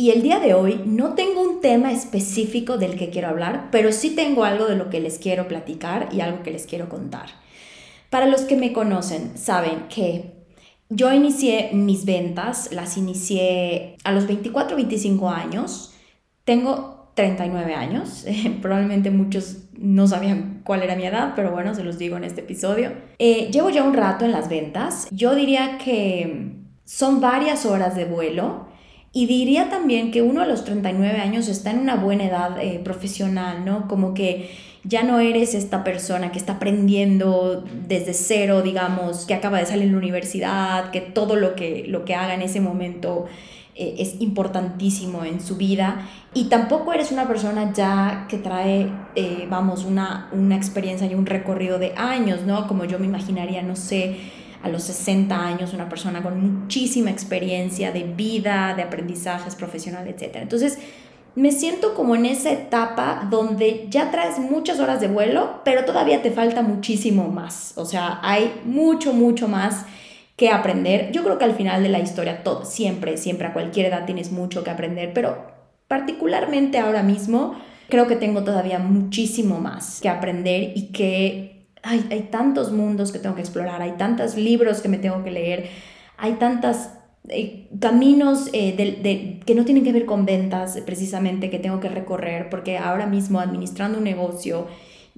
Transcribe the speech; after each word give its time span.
y 0.00 0.12
el 0.12 0.22
día 0.22 0.40
de 0.40 0.54
hoy 0.54 0.80
no 0.86 1.12
tengo 1.12 1.42
un 1.42 1.60
tema 1.60 1.92
específico 1.92 2.78
del 2.78 2.96
que 2.96 3.10
quiero 3.10 3.28
hablar, 3.28 3.68
pero 3.70 3.92
sí 3.92 4.14
tengo 4.16 4.44
algo 4.44 4.64
de 4.64 4.74
lo 4.74 4.88
que 4.88 4.98
les 4.98 5.18
quiero 5.18 5.46
platicar 5.46 6.08
y 6.10 6.22
algo 6.22 6.42
que 6.42 6.50
les 6.50 6.64
quiero 6.64 6.88
contar. 6.88 7.26
Para 8.08 8.24
los 8.24 8.40
que 8.40 8.56
me 8.56 8.72
conocen, 8.72 9.36
saben 9.36 9.88
que 9.94 10.32
yo 10.88 11.12
inicié 11.12 11.72
mis 11.74 12.06
ventas, 12.06 12.72
las 12.72 12.96
inicié 12.96 13.98
a 14.02 14.12
los 14.12 14.26
24, 14.26 14.74
25 14.74 15.28
años. 15.28 15.92
Tengo 16.44 17.12
39 17.14 17.74
años. 17.74 18.24
probablemente 18.62 19.10
muchos 19.10 19.64
no 19.76 20.06
sabían 20.06 20.62
cuál 20.64 20.82
era 20.82 20.96
mi 20.96 21.04
edad, 21.04 21.34
pero 21.36 21.50
bueno, 21.50 21.74
se 21.74 21.84
los 21.84 21.98
digo 21.98 22.16
en 22.16 22.24
este 22.24 22.40
episodio. 22.40 22.92
Eh, 23.18 23.50
llevo 23.52 23.68
ya 23.68 23.82
un 23.82 23.92
rato 23.92 24.24
en 24.24 24.32
las 24.32 24.48
ventas. 24.48 25.08
Yo 25.10 25.34
diría 25.34 25.76
que 25.76 26.54
son 26.86 27.20
varias 27.20 27.66
horas 27.66 27.94
de 27.94 28.06
vuelo 28.06 28.69
y 29.12 29.26
diría 29.26 29.68
también 29.70 30.12
que 30.12 30.22
uno 30.22 30.40
a 30.40 30.46
los 30.46 30.64
39 30.64 31.18
años 31.18 31.48
está 31.48 31.72
en 31.72 31.80
una 31.80 31.96
buena 31.96 32.24
edad 32.24 32.60
eh, 32.60 32.80
profesional, 32.82 33.64
¿no? 33.64 33.88
Como 33.88 34.14
que 34.14 34.50
ya 34.84 35.02
no 35.02 35.18
eres 35.18 35.54
esta 35.54 35.82
persona 35.82 36.30
que 36.32 36.38
está 36.38 36.54
aprendiendo 36.54 37.64
desde 37.88 38.14
cero, 38.14 38.62
digamos, 38.62 39.26
que 39.26 39.34
acaba 39.34 39.58
de 39.58 39.66
salir 39.66 39.86
de 39.86 39.92
la 39.92 39.98
universidad, 39.98 40.90
que 40.90 41.00
todo 41.00 41.36
lo 41.36 41.54
que, 41.54 41.84
lo 41.88 42.04
que 42.04 42.14
haga 42.14 42.34
en 42.34 42.42
ese 42.42 42.60
momento 42.60 43.26
eh, 43.74 43.96
es 43.98 44.20
importantísimo 44.20 45.24
en 45.24 45.40
su 45.40 45.56
vida. 45.56 46.08
Y 46.32 46.44
tampoco 46.44 46.92
eres 46.92 47.10
una 47.10 47.26
persona 47.26 47.72
ya 47.72 48.26
que 48.28 48.38
trae, 48.38 48.90
eh, 49.16 49.46
vamos, 49.50 49.84
una, 49.84 50.28
una 50.32 50.54
experiencia 50.56 51.06
y 51.08 51.14
un 51.14 51.26
recorrido 51.26 51.80
de 51.80 51.94
años, 51.96 52.42
¿no? 52.46 52.68
Como 52.68 52.84
yo 52.84 53.00
me 53.00 53.06
imaginaría, 53.06 53.62
no 53.62 53.74
sé, 53.74 54.16
a 54.62 54.68
los 54.68 54.82
60 54.84 55.34
años, 55.34 55.72
una 55.72 55.88
persona 55.88 56.22
con 56.22 56.40
muchísima 56.40 57.10
experiencia 57.10 57.92
de 57.92 58.04
vida, 58.04 58.74
de 58.74 58.82
aprendizajes 58.82 59.54
profesional, 59.54 60.06
etc. 60.08 60.36
Entonces, 60.36 60.78
me 61.34 61.52
siento 61.52 61.94
como 61.94 62.16
en 62.16 62.26
esa 62.26 62.50
etapa 62.50 63.26
donde 63.30 63.86
ya 63.88 64.10
traes 64.10 64.38
muchas 64.38 64.80
horas 64.80 65.00
de 65.00 65.08
vuelo, 65.08 65.60
pero 65.64 65.84
todavía 65.84 66.22
te 66.22 66.30
falta 66.30 66.62
muchísimo 66.62 67.28
más. 67.28 67.72
O 67.76 67.84
sea, 67.84 68.18
hay 68.22 68.60
mucho, 68.64 69.12
mucho 69.12 69.48
más 69.48 69.86
que 70.36 70.50
aprender. 70.50 71.12
Yo 71.12 71.22
creo 71.22 71.38
que 71.38 71.44
al 71.44 71.54
final 71.54 71.82
de 71.82 71.88
la 71.88 72.00
historia, 72.00 72.42
todo, 72.42 72.64
siempre, 72.64 73.16
siempre, 73.16 73.46
a 73.46 73.52
cualquier 73.52 73.86
edad 73.86 74.06
tienes 74.06 74.32
mucho 74.32 74.64
que 74.64 74.70
aprender, 74.70 75.12
pero 75.12 75.46
particularmente 75.86 76.78
ahora 76.78 77.02
mismo, 77.02 77.56
creo 77.88 78.06
que 78.06 78.16
tengo 78.16 78.42
todavía 78.42 78.78
muchísimo 78.78 79.60
más 79.60 80.00
que 80.00 80.08
aprender 80.08 80.72
y 80.74 80.92
que 80.92 81.49
hay, 81.82 82.28
tantos 82.30 82.72
mundos 82.72 83.12
que 83.12 83.18
tengo 83.18 83.34
que 83.34 83.40
explorar, 83.40 83.82
hay 83.82 83.92
tantos 83.92 84.36
libros 84.36 84.80
que 84.80 84.88
me 84.88 84.98
tengo 84.98 85.24
que 85.24 85.30
leer, 85.30 85.68
hay 86.16 86.32
tantos 86.34 86.76
eh, 87.28 87.68
caminos 87.78 88.48
eh, 88.52 89.40
que 89.44 89.54
no 89.54 89.64
tienen 89.64 89.84
que 89.84 89.92
ver 89.92 90.04
con 90.04 90.26
ventas 90.26 90.78
precisamente 90.84 91.50
que 91.50 91.58
tengo 91.58 91.80
que 91.80 91.88
recorrer, 91.88 92.50
porque 92.50 92.78
ahora 92.78 93.06
mismo 93.06 93.40
administrando 93.40 93.98
un 93.98 94.04
negocio, 94.04 94.66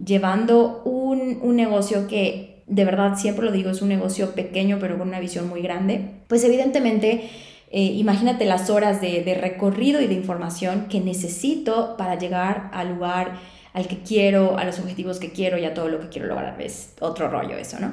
llevando 0.03 0.83
un, 0.85 1.39
un 1.43 1.57
negocio 1.57 2.07
que 2.07 2.63
de 2.67 2.85
verdad 2.85 3.17
siempre 3.17 3.45
lo 3.45 3.53
digo, 3.53 3.71
es 3.71 3.83
un 3.83 3.89
negocio 3.89 4.35
pequeño 4.35 4.79
pero 4.81 4.97
con 4.99 5.09
una 5.09 5.21
visión 5.21 5.49
muy 5.49 5.63
grande, 5.63 6.01
pues 6.29 6.45
evidentemente... 6.45 7.29
Eh, 7.75 7.85
imagínate 7.95 8.45
las 8.45 8.69
horas 8.69 9.01
de, 9.01 9.25
de, 9.25 9.33
recorrido 9.33 10.03
y 10.03 10.07
de 10.07 10.13
información 10.13 10.89
que 10.91 11.01
necesito 11.01 11.97
para 11.97 12.19
llegar 12.19 12.69
al 12.75 12.91
lugar 12.91 13.39
al 13.73 13.89
que 13.89 13.99
quiero, 13.99 14.59
a 14.59 14.65
los 14.65 14.79
objetivos 14.79 15.19
que 15.19 15.33
quiero 15.33 15.59
y 15.59 15.65
a 15.65 15.75
todo 15.75 15.89
lo 15.89 16.01
que 16.01 16.09
quiero 16.09 16.29
lograr. 16.29 16.61
Es 16.61 16.93
otro 17.01 17.29
rollo 17.29 17.57
eso, 17.57 17.79
¿no? 17.81 17.93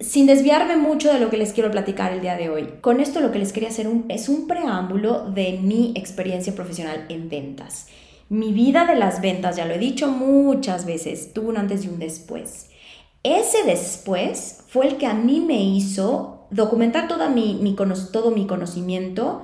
Sin 0.00 0.26
desviarme 0.26 0.76
mucho 0.76 1.12
de 1.12 1.20
lo 1.20 1.28
que 1.28 1.36
les 1.36 1.52
quiero 1.52 1.70
platicar 1.70 2.12
el 2.12 2.22
día 2.22 2.36
de 2.36 2.48
hoy, 2.48 2.68
con 2.80 3.00
esto 3.00 3.20
lo 3.20 3.32
que 3.32 3.38
les 3.38 3.52
quería 3.52 3.68
hacer 3.68 3.86
es 4.08 4.30
un 4.30 4.46
preámbulo 4.46 5.30
de 5.30 5.58
mi 5.60 5.92
experiencia 5.94 6.54
profesional 6.54 7.04
en 7.10 7.28
ventas. 7.28 7.88
Mi 8.30 8.52
vida 8.52 8.86
de 8.86 8.94
las 8.94 9.20
ventas, 9.20 9.56
ya 9.56 9.66
lo 9.66 9.74
he 9.74 9.78
dicho 9.78 10.08
muchas 10.08 10.86
veces, 10.86 11.34
tuvo 11.34 11.50
un 11.50 11.58
antes 11.58 11.84
y 11.84 11.88
un 11.88 11.98
después. 11.98 12.70
Ese 13.22 13.64
después 13.64 14.64
fue 14.68 14.86
el 14.86 14.96
que 14.96 15.06
a 15.06 15.12
mí 15.12 15.40
me 15.40 15.62
hizo 15.62 16.46
documentar 16.50 17.06
toda 17.06 17.28
mi, 17.28 17.58
mi, 17.60 17.76
todo 18.10 18.30
mi 18.30 18.46
conocimiento, 18.46 19.42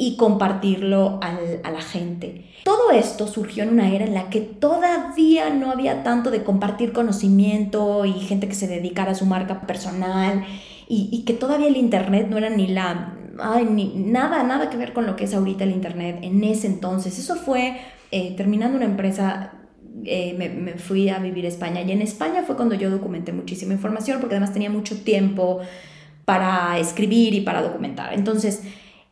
y 0.00 0.16
compartirlo 0.16 1.18
a 1.20 1.70
la 1.70 1.82
gente. 1.82 2.44
Todo 2.62 2.92
esto 2.92 3.26
surgió 3.26 3.64
en 3.64 3.70
una 3.70 3.92
era 3.92 4.04
en 4.04 4.14
la 4.14 4.30
que 4.30 4.40
todavía 4.40 5.50
no 5.50 5.72
había 5.72 6.04
tanto 6.04 6.30
de 6.30 6.44
compartir 6.44 6.92
conocimiento 6.92 8.04
y 8.04 8.12
gente 8.12 8.46
que 8.46 8.54
se 8.54 8.68
dedicara 8.68 9.10
a 9.10 9.14
su 9.16 9.26
marca 9.26 9.62
personal 9.62 10.44
y, 10.86 11.24
que 11.26 11.34
todavía 11.34 11.66
el 11.66 11.76
Internet 11.76 12.28
no 12.30 12.38
era 12.38 12.48
ni 12.48 12.68
la... 12.68 13.14
ni, 13.68 13.92
nada, 13.96 14.44
nada 14.44 14.70
que 14.70 14.76
ver 14.76 14.92
con 14.92 15.04
lo 15.04 15.16
que 15.16 15.24
es 15.24 15.34
ahorita 15.34 15.64
el 15.64 15.72
Internet 15.72 16.20
en 16.22 16.44
ese 16.44 16.68
entonces. 16.68 17.18
Eso 17.18 17.34
fue 17.34 17.78
eh, 18.12 18.34
terminando 18.36 18.76
una 18.76 18.86
empresa 18.86 19.54
eh, 20.04 20.32
me, 20.38 20.48
me, 20.48 20.74
fui 20.74 21.08
a 21.08 21.18
vivir 21.18 21.44
a 21.44 21.48
España 21.48 21.82
y 21.82 21.90
en 21.90 22.02
España 22.02 22.44
fue 22.46 22.54
cuando 22.54 22.76
yo 22.76 22.88
documenté 22.88 23.32
muchísima 23.32 23.72
información 23.72 24.20
porque 24.20 24.36
además 24.36 24.52
tenía 24.52 24.70
mucho 24.70 25.02
tiempo 25.02 25.58
para 26.24 26.78
escribir 26.78 27.34
y 27.34 27.40
para 27.40 27.62
documentar. 27.62 28.12
Entonces, 28.12 28.62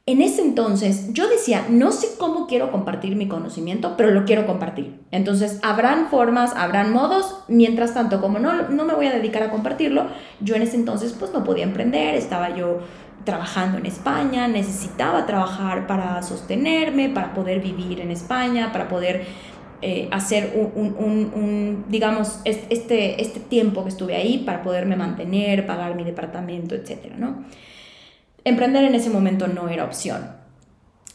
en 0.09 0.23
ese 0.23 0.41
entonces 0.41 1.13
yo 1.13 1.29
decía, 1.29 1.67
no 1.69 1.91
sé 1.91 2.11
cómo 2.17 2.47
quiero 2.47 2.71
compartir 2.71 3.17
mi 3.17 3.27
conocimiento, 3.27 3.97
pero 3.97 4.13
lo 4.13 4.25
quiero 4.25 4.47
compartir. 4.47 5.01
Entonces, 5.11 5.59
habrán 5.65 6.09
formas, 6.09 6.55
habrán 6.55 6.93
modos. 6.93 7.43
Mientras 7.49 7.93
tanto, 7.93 8.21
como 8.21 8.39
no, 8.39 8.69
no 8.69 8.85
me 8.85 8.95
voy 8.95 9.07
a 9.07 9.13
dedicar 9.13 9.43
a 9.43 9.51
compartirlo, 9.51 10.07
yo 10.41 10.55
en 10.55 10.63
ese 10.63 10.77
entonces 10.77 11.13
pues 11.19 11.33
no 11.33 11.43
podía 11.43 11.65
emprender, 11.65 12.15
estaba 12.15 12.55
yo 12.55 12.79
trabajando 13.25 13.79
en 13.79 13.87
España, 13.87 14.47
necesitaba 14.47 15.27
trabajar 15.27 15.89
para 15.89 16.23
sostenerme, 16.23 17.09
para 17.09 17.35
poder 17.35 17.61
vivir 17.61 18.01
en 18.01 18.13
España, 18.13 18.71
para 18.71 18.87
poder 18.87 19.25
eh, 19.83 20.09
hacer 20.13 20.53
un, 20.55 20.95
un, 20.97 21.33
un, 21.35 21.85
digamos, 21.89 22.39
este, 22.45 23.21
este 23.21 23.41
tiempo 23.41 23.83
que 23.83 23.89
estuve 23.89 24.15
ahí, 24.15 24.39
para 24.39 24.63
poderme 24.63 24.95
mantener, 24.95 25.67
pagar 25.67 25.97
mi 25.97 26.05
departamento, 26.05 26.77
etcétera, 26.77 27.17
¿no? 27.19 27.45
Emprender 28.47 28.85
en 28.85 28.95
ese 28.95 29.11
momento 29.11 29.49
no 29.49 29.69
era 29.69 29.85
opción. 29.85 30.31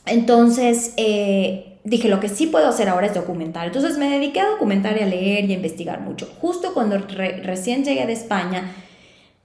Entonces 0.06 0.94
eh, 0.98 1.80
dije, 1.86 2.10
lo 2.10 2.20
que 2.20 2.28
sí 2.28 2.48
puedo 2.48 2.68
hacer 2.68 2.90
ahora 2.90 3.08
es 3.08 3.14
documentar. 3.14 3.68
Entonces 3.68 3.98
me 3.98 4.10
dediqué 4.10 4.42
a 4.42 4.50
documentar 4.50 4.98
y 4.98 5.02
a 5.02 5.06
leer 5.06 5.46
y 5.46 5.54
a 5.54 5.56
investigar 5.56 6.02
mucho. 6.02 6.28
Justo 6.40 6.74
cuando 6.74 6.98
recién 6.98 7.86
llegué 7.86 8.06
de 8.06 8.14
España, 8.14 8.74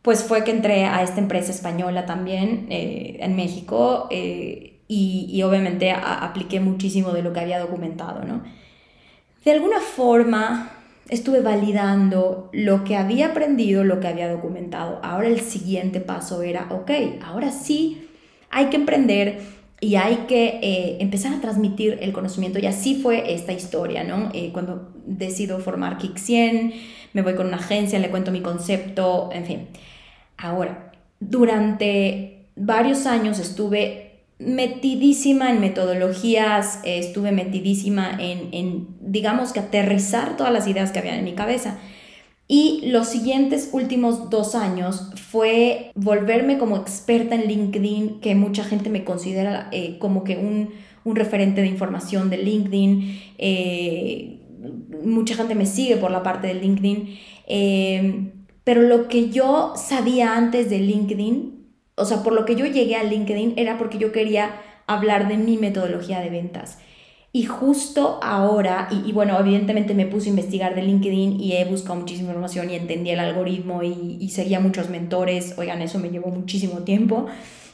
pues 0.03 0.25
fue 0.25 0.43
que 0.43 0.51
entré 0.51 0.85
a 0.85 1.03
esta 1.03 1.21
empresa 1.21 1.53
española 1.53 2.07
también 2.07 2.67
eh, 2.71 3.19
en 3.21 3.37
México 3.37 4.09
eh, 4.11 4.81
y, 4.89 5.43
obviamente 5.43 5.91
apliqué 5.91 6.61
muchísimo 6.61 7.11
de 7.11 7.23
lo 7.23 7.33
que 7.33 7.41
había 7.41 7.59
documentado, 7.59 8.25
¿no? 8.25 8.43
De 9.45 9.53
alguna 9.53 9.81
forma 9.81 10.76
estuve 11.09 11.41
validando 11.41 12.51
lo 12.53 12.85
que 12.85 12.97
había 12.97 13.29
aprendido, 13.29 13.85
lo 13.85 14.01
que 14.01 14.09
había 14.09 14.31
documentado. 14.31 15.01
Ahora 15.03 15.29
el 15.29 15.41
siguiente 15.41 16.01
paso 16.01 16.43
era, 16.43 16.69
ok, 16.71 16.91
ahora 17.23 17.53
sí 17.53 18.09
hay 18.51 18.67
que 18.67 18.77
emprender 18.77 19.41
y 19.81 19.97
hay 19.97 20.25
que 20.29 20.59
eh, 20.63 20.97
empezar 21.01 21.35
a 21.35 21.41
transmitir 21.41 21.99
el 22.01 22.13
conocimiento. 22.13 22.59
Y 22.59 22.67
así 22.67 23.01
fue 23.01 23.35
esta 23.35 23.53
historia, 23.53 24.05
¿no? 24.05 24.31
Eh, 24.33 24.51
cuando 24.53 24.93
decido 25.07 25.59
formar 25.61 25.99
Kick 25.99 26.17
100, 26.17 26.73
me 27.13 27.23
voy 27.23 27.35
con 27.35 27.47
una 27.47 27.59
agencia, 27.59 27.99
le 27.99 28.11
cuento 28.11 28.31
mi 28.31 28.41
concepto, 28.41 29.31
en 29.33 29.45
fin. 29.45 29.69
Ahora, 30.39 30.93
durante 31.21 32.47
varios 32.57 33.07
años 33.07 33.39
estuve 33.39 34.06
metidísima 34.39 35.51
en 35.51 35.61
metodologías, 35.61 36.81
eh, 36.85 36.99
estuve 36.99 37.33
metidísima 37.33 38.17
en, 38.21 38.89
digamos 39.01 39.53
que 39.53 39.61
aterrizar 39.61 40.37
todas 40.37 40.53
las 40.53 40.69
ideas 40.69 40.93
que 40.93 40.99
había 40.99 41.17
en 41.17 41.25
mi 41.25 41.33
cabeza. 41.33 41.79
Y 42.49 42.83
los 42.87 43.09
siguientes 43.09 43.71
últimos 43.73 44.31
dos 44.31 44.55
años 44.55 45.11
fue 45.17 45.91
volverme 45.95 46.59
como 46.59 46.77
experta 46.77 47.35
en 47.35 47.49
LinkedIn, 47.49 48.21
que 48.21 48.35
mucha 48.37 48.63
gente 48.63 48.89
me 48.89 49.05
considera 49.05 49.69
eh, 49.73 49.99
como 49.99 50.23
que 50.23 50.37
un, 50.37 50.71
referente 51.15 51.61
de 51.61 51.69
información 51.69 52.31
de 52.31 52.39
LinkedIn. 52.39 53.21
Eh, 53.39 54.41
mucha 55.05 55.37
gente 55.37 55.55
me 55.55 55.65
sigue 55.67 55.97
por 55.97 56.11
la 56.11 56.25
parte 56.25 56.49
de 56.49 56.55
LinkedIn. 56.55 57.19
pero 58.65 58.83
lo 58.83 59.07
que 59.09 59.31
yo 59.31 59.75
sabía 59.77 60.37
antes 60.37 60.69
de 60.69 60.81
LinkedIn 60.81 61.56
o 61.97 62.05
sea, 62.05 62.23
por 62.23 62.33
lo 62.33 62.45
que 62.45 62.57
yo 62.57 62.67
llegué 62.67 62.97
a 62.97 63.03
LinkedIn 63.03 63.55
era 63.57 63.79
porque 63.79 63.99
yo 63.99 64.13
quería 64.13 64.61
hablar 64.87 65.29
de 65.29 65.37
mi 65.37 65.57
metodología 65.57 66.21
de 66.21 66.31
ventas. 66.31 66.79
Y 67.33 67.45
justo 67.45 68.19
ahora, 68.23 68.89
y, 68.91 69.13
bueno, 69.13 69.39
evidentemente 69.39 69.93
me 69.93 70.07
puse 70.07 70.29
a 70.29 70.31
investigar 70.31 70.75
de 70.75 70.83
LinkedIn 70.83 71.39
y 71.39 71.53
he 71.53 71.65
buscado 71.67 71.97
muchísima 71.97 72.29
información 72.29 72.71
y 72.71 72.77
entendí 72.77 73.11
el 73.11 73.21
algoritmo 73.21 73.83
y, 73.83 74.17
y 74.21 74.31
seguía 74.31 74.59
muchos 74.59 74.89
mentores. 74.89 75.55
Oigan, 75.59 75.83
eso 75.83 75.99
me 75.99 76.09
llevó 76.09 76.31
muchísimo 76.31 76.79
tiempo. 76.81 77.27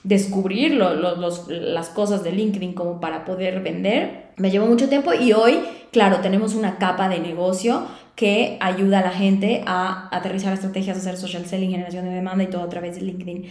Descubrir 0.03 0.75
las 0.75 1.89
cosas 1.91 2.25
de 2.25 2.33
LinkedIn 2.33 2.73
como 2.73 2.99
para 2.99 3.25
poder 3.25 3.61
vender. 3.61 4.33
Me 4.37 4.51
llevó 4.51 4.67
mucho 4.67 4.89
tiempo 4.89 5.15
y 5.15 5.33
hoy, 5.33 5.61
claro, 5.93 6.19
tenemos 6.23 6.57
una 6.57 6.79
capa 6.79 7.09
de 7.09 7.21
negocio 7.21 7.87
que 8.17 8.57
ayuda 8.61 8.99
a 8.99 9.03
la 9.03 9.13
gente 9.13 9.63
a 9.65 10.09
aterrizar 10.11 10.53
estrategias, 10.53 10.97
hacer 10.97 11.17
social 11.17 11.47
selling, 11.47 11.71
generación 11.71 12.05
de 12.05 12.11
demanda 12.11 12.43
y 12.43 12.49
todo 12.49 12.63
a 12.63 12.69
través 12.69 12.97
de 12.97 13.03
LinkedIn. 13.03 13.45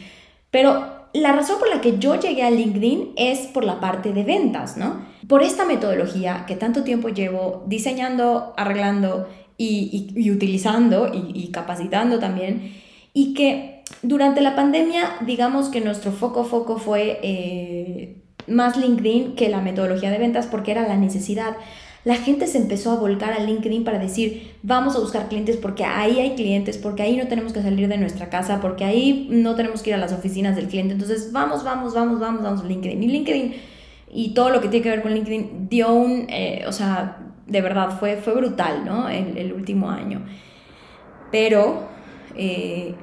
Pero 0.52 1.08
la 1.14 1.32
razón 1.34 1.60
por 1.60 1.70
la 1.70 1.82
que 1.82 1.98
yo 1.98 2.20
llegué 2.20 2.44
a 2.44 2.52
LinkedIn 2.52 3.14
es 3.16 3.40
por 3.48 3.64
la 3.64 3.80
parte 3.80 4.14
de 4.14 4.24
ventas, 4.24 4.78
¿no? 4.78 5.06
Por 5.28 5.44
esta 5.44 5.66
metodología 5.66 6.46
que 6.48 6.56
tanto 6.56 6.84
tiempo 6.84 7.10
llevo 7.10 7.64
diseñando, 7.68 8.54
arreglando 8.58 9.28
y, 9.58 10.32
utilizando 10.32 11.12
y, 11.14 11.50
capacitando 11.52 12.20
también, 12.20 12.74
y 13.14 13.34
que 13.34 13.84
durante 14.02 14.42
la 14.42 14.56
pandemia, 14.56 15.18
digamos 15.26 15.70
que 15.70 15.82
nuestro 15.82 16.12
foco, 16.12 16.46
foco 16.46 16.78
fue 16.78 17.20
eh, 17.22 18.24
más 18.48 18.78
LinkedIn 18.78 19.36
que 19.36 19.50
la 19.50 19.62
metodología 19.62 20.10
de 20.10 20.18
ventas 20.18 20.48
porque 20.48 20.72
era 20.72 20.88
la 20.88 20.96
necesidad 20.98 21.56
la 22.04 22.16
gente 22.16 22.48
se 22.48 22.58
empezó 22.58 22.92
a 22.92 22.96
volcar 22.96 23.34
a 23.34 23.40
LinkedIn 23.40 23.84
para 23.84 24.00
decir, 24.00 24.54
vamos 24.64 24.96
a 24.96 25.00
buscar 25.00 25.28
clientes 25.30 25.58
porque 25.58 25.84
ahí 25.84 26.20
hay 26.20 26.36
clientes, 26.36 26.78
porque 26.78 27.04
ahí 27.04 27.18
no 27.18 27.28
tenemos 27.28 27.54
que 27.54 27.62
salir 27.62 27.88
de 27.88 27.98
nuestra 27.98 28.30
casa, 28.30 28.60
porque 28.60 28.84
ahí 28.86 29.28
no 29.30 29.56
tenemos 29.56 29.82
que 29.82 29.92
ir 29.92 29.96
a 29.96 30.00
las 30.00 30.12
oficinas 30.12 30.56
del 30.56 30.68
cliente. 30.68 30.94
Entonces, 30.94 31.32
vamos, 31.32 31.64
vamos, 31.64 31.94
vamos, 31.94 32.20
vamos, 32.20 32.42
vamos 32.42 32.62
a 32.62 32.66
LinkedIn. 32.66 33.04
Y 33.04 33.08
LinkedIn 33.08 33.54
y 34.14 34.34
todo 34.34 34.50
lo 34.50 34.62
que 34.62 34.68
tiene 34.68 34.84
que 34.84 34.90
ver 34.90 35.02
con 35.02 35.14
LinkedIn 35.14 35.70
dio 35.70 35.94
un, 35.94 36.26
eh, 36.30 36.66
o 36.68 36.72
sea, 36.72 37.18
de 37.48 37.62
verdad, 37.62 37.98
fue, 38.00 38.18
fue 38.18 38.34
brutal, 38.34 38.84
¿no? 38.86 39.08
El, 39.08 39.38
el 39.38 39.54
último 39.54 39.90
año. 39.90 40.22
Pero 41.32 41.88
eh, 42.36 42.96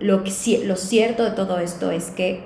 lo, 0.00 0.24
que, 0.24 0.32
lo 0.64 0.76
cierto 0.76 1.24
de 1.24 1.30
todo 1.30 1.58
esto 1.58 1.90
es 1.90 2.10
que 2.10 2.42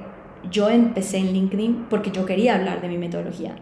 yo 0.50 0.68
empecé 0.68 1.18
en 1.18 1.32
LinkedIn 1.32 1.86
porque 1.88 2.10
yo 2.10 2.26
quería 2.26 2.56
hablar 2.56 2.80
de 2.80 2.88
mi 2.88 2.98
metodología. 2.98 3.56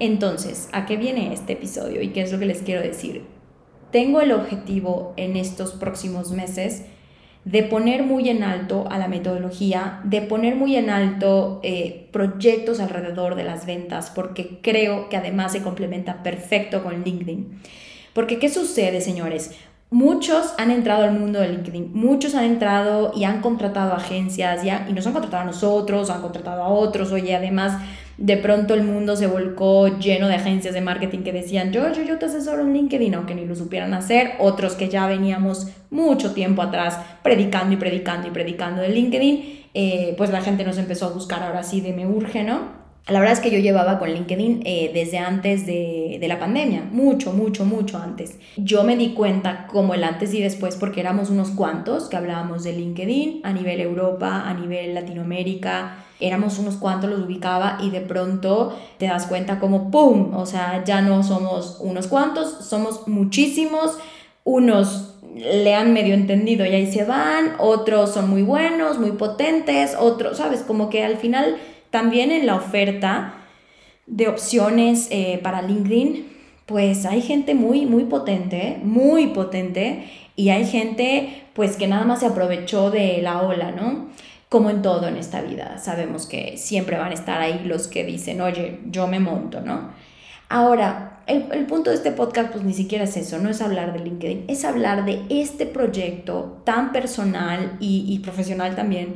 Entonces, 0.00 0.68
¿a 0.72 0.86
qué 0.86 0.96
viene 0.96 1.32
este 1.32 1.52
episodio 1.52 2.02
y 2.02 2.08
qué 2.08 2.22
es 2.22 2.32
lo 2.32 2.38
que 2.38 2.46
les 2.46 2.62
quiero 2.62 2.82
decir? 2.82 3.24
Tengo 3.90 4.20
el 4.20 4.32
objetivo 4.32 5.14
en 5.16 5.36
estos 5.36 5.72
próximos 5.72 6.32
meses 6.32 6.82
de 7.44 7.62
poner 7.62 8.02
muy 8.02 8.28
en 8.28 8.42
alto 8.42 8.86
a 8.90 8.98
la 8.98 9.06
metodología, 9.06 10.00
de 10.04 10.22
poner 10.22 10.56
muy 10.56 10.76
en 10.76 10.88
alto 10.90 11.60
eh, 11.62 12.08
proyectos 12.10 12.80
alrededor 12.80 13.34
de 13.34 13.44
las 13.44 13.66
ventas, 13.66 14.10
porque 14.10 14.58
creo 14.62 15.08
que 15.08 15.16
además 15.16 15.52
se 15.52 15.62
complementa 15.62 16.22
perfecto 16.22 16.82
con 16.82 17.04
LinkedIn. 17.04 17.60
Porque 18.14 18.38
¿qué 18.38 18.48
sucede, 18.48 19.00
señores? 19.00 19.52
Muchos 19.90 20.54
han 20.58 20.70
entrado 20.70 21.04
al 21.04 21.12
mundo 21.12 21.38
de 21.38 21.50
LinkedIn, 21.50 21.92
muchos 21.92 22.34
han 22.34 22.44
entrado 22.44 23.12
y 23.14 23.24
han 23.24 23.42
contratado 23.42 23.92
agencias 23.92 24.64
y, 24.64 24.70
y 24.70 24.92
nos 24.92 25.06
han 25.06 25.12
contratado 25.12 25.42
a 25.42 25.46
nosotros, 25.46 26.10
han 26.10 26.22
contratado 26.22 26.62
a 26.62 26.68
otros, 26.68 27.12
oye, 27.12 27.36
además 27.36 27.80
de 28.16 28.36
pronto 28.36 28.74
el 28.74 28.82
mundo 28.82 29.16
se 29.16 29.26
volcó 29.26 29.98
lleno 29.98 30.28
de 30.28 30.34
agencias 30.34 30.74
de 30.74 30.80
marketing 30.80 31.20
que 31.20 31.32
decían, 31.32 31.72
yo, 31.72 31.92
yo, 31.92 32.02
yo 32.02 32.18
te 32.18 32.26
asesoro 32.26 32.62
en 32.62 32.72
LinkedIn, 32.72 33.14
aunque 33.14 33.34
ni 33.34 33.44
lo 33.44 33.56
supieran 33.56 33.94
hacer, 33.94 34.32
otros 34.38 34.74
que 34.74 34.88
ya 34.88 35.06
veníamos 35.06 35.68
mucho 35.90 36.32
tiempo 36.32 36.62
atrás 36.62 36.98
predicando 37.22 37.74
y 37.74 37.76
predicando 37.76 38.28
y 38.28 38.30
predicando 38.30 38.82
de 38.82 38.88
LinkedIn, 38.90 39.64
eh, 39.74 40.14
pues 40.16 40.30
la 40.30 40.42
gente 40.42 40.64
nos 40.64 40.78
empezó 40.78 41.06
a 41.06 41.10
buscar 41.10 41.42
ahora 41.42 41.62
sí 41.62 41.80
de 41.80 41.92
me 41.92 42.06
urge, 42.06 42.44
¿no? 42.44 42.83
La 43.06 43.20
verdad 43.20 43.34
es 43.34 43.40
que 43.40 43.50
yo 43.50 43.58
llevaba 43.58 43.98
con 43.98 44.10
LinkedIn 44.10 44.62
eh, 44.64 44.90
desde 44.94 45.18
antes 45.18 45.66
de, 45.66 46.16
de, 46.18 46.26
la 46.28 46.38
pandemia, 46.38 46.84
mucho, 46.90 47.34
mucho, 47.34 47.66
mucho 47.66 47.98
antes. 47.98 48.38
Yo 48.56 48.82
me 48.82 48.96
di 48.96 49.12
cuenta 49.12 49.66
como 49.66 49.92
el 49.92 50.04
antes 50.04 50.32
y 50.32 50.40
después 50.40 50.76
porque 50.76 51.00
éramos 51.00 51.28
unos 51.28 51.50
cuantos 51.50 52.08
que 52.08 52.16
hablábamos 52.16 52.64
de 52.64 52.72
LinkedIn 52.72 53.42
a 53.44 53.52
nivel 53.52 53.82
Europa, 53.82 54.44
a 54.46 54.54
nivel 54.54 54.94
Latinoamérica, 54.94 55.98
éramos 56.18 56.58
unos 56.58 56.76
cuantos, 56.76 57.10
los 57.10 57.20
ubicaba 57.20 57.76
y 57.82 57.90
de 57.90 58.00
pronto 58.00 58.74
te 58.96 59.06
das 59.06 59.26
cuenta 59.26 59.60
como 59.60 59.90
¡pum! 59.90 60.34
O 60.34 60.46
sea, 60.46 60.82
ya 60.84 61.02
no 61.02 61.22
somos 61.22 61.76
unos 61.80 62.06
cuantos, 62.06 62.64
somos 62.64 63.06
muchísimos, 63.06 63.98
unos 64.44 65.10
le 65.34 65.74
han 65.74 65.92
medio 65.92 66.14
entendido 66.14 66.64
y 66.64 66.70
ahí 66.70 66.90
se 66.90 67.04
van, 67.04 67.56
otros 67.58 68.14
son 68.14 68.30
muy 68.30 68.42
buenos, 68.42 68.98
muy 68.98 69.12
potentes, 69.12 69.96
otros, 69.98 70.38
¿sabes? 70.38 70.62
Como 70.62 70.88
que 70.88 71.04
al 71.04 71.16
final 71.16 71.56
también 71.94 72.32
en 72.32 72.44
la 72.44 72.56
oferta 72.56 73.34
de 74.08 74.26
opciones 74.26 75.06
eh, 75.12 75.38
para 75.44 75.62
LinkedIn, 75.62 76.26
pues 76.66 77.06
hay 77.06 77.22
gente 77.22 77.54
muy, 77.54 77.86
muy 77.86 78.02
potente, 78.02 78.80
muy 78.82 79.28
potente, 79.28 80.10
y 80.34 80.48
hay 80.48 80.66
gente 80.66 81.44
pues 81.54 81.76
que 81.76 81.86
nada 81.86 82.04
más 82.04 82.18
se 82.18 82.26
aprovechó 82.26 82.90
de 82.90 83.22
la 83.22 83.42
ola, 83.42 83.70
¿no? 83.70 84.08
como 84.48 84.70
en 84.70 84.82
todo 84.82 85.06
en 85.06 85.16
esta 85.16 85.40
vida, 85.40 85.78
sabemos 85.78 86.26
que 86.26 86.56
siempre 86.56 86.98
van 86.98 87.12
a 87.12 87.14
estar 87.14 87.40
ahí 87.40 87.62
los 87.64 87.86
que 87.86 88.04
dicen, 88.04 88.40
oye, 88.40 88.80
yo 88.90 89.06
me 89.06 89.20
monto, 89.20 89.60
¿no? 89.60 89.90
Ahora, 90.48 91.22
el, 91.26 91.46
el, 91.52 91.66
punto 91.66 91.90
de 91.90 91.96
este 91.96 92.10
podcast 92.10 92.50
pues 92.50 92.64
ni 92.64 92.72
siquiera 92.72 93.04
es 93.04 93.16
eso, 93.16 93.38
no 93.38 93.50
es 93.50 93.60
hablar 93.60 93.92
de 93.92 94.00
LinkedIn, 94.00 94.46
es 94.48 94.64
hablar 94.64 95.04
de 95.04 95.22
este 95.28 95.66
proyecto 95.66 96.60
tan 96.64 96.90
personal 96.90 97.76
y, 97.78 98.04
y 98.08 98.18
profesional 98.18 98.74
también 98.74 99.14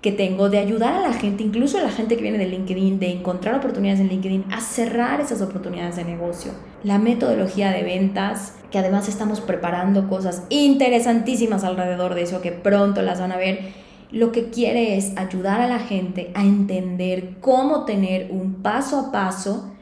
que 0.00 0.12
tengo 0.12 0.48
de 0.48 0.58
ayudar 0.58 0.94
a 0.94 1.00
la 1.00 1.12
gente, 1.12 1.42
incluso 1.42 1.78
a 1.78 1.82
la 1.82 1.90
gente 1.90 2.16
que 2.16 2.22
viene 2.22 2.38
de 2.38 2.46
LinkedIn, 2.46 2.98
de 2.98 3.10
encontrar 3.10 3.56
oportunidades 3.56 4.00
en 4.00 4.08
LinkedIn, 4.08 4.46
a 4.50 4.60
cerrar 4.60 5.20
esas 5.20 5.42
oportunidades 5.42 5.96
de 5.96 6.04
negocio. 6.04 6.52
La 6.82 6.98
metodología 6.98 7.70
de 7.70 7.82
ventas, 7.82 8.56
que 8.70 8.78
además 8.78 9.08
estamos 9.08 9.40
preparando 9.40 10.08
cosas 10.08 10.44
interesantísimas 10.48 11.64
alrededor 11.64 12.14
de 12.14 12.22
eso, 12.22 12.40
que 12.40 12.52
pronto 12.52 13.02
las 13.02 13.20
van 13.20 13.32
a 13.32 13.36
ver 13.36 13.72
lo 14.10 14.32
que 14.32 14.50
quiere 14.50 14.96
es 14.96 15.16
ayudar 15.16 15.60
a 15.60 15.68
la 15.68 15.78
gente 15.78 16.30
a 16.34 16.44
entender 16.44 17.36
cómo 17.40 17.84
tener 17.84 18.30
un 18.30 18.54
paso 18.62 18.98
a 18.98 19.12
paso 19.12 19.74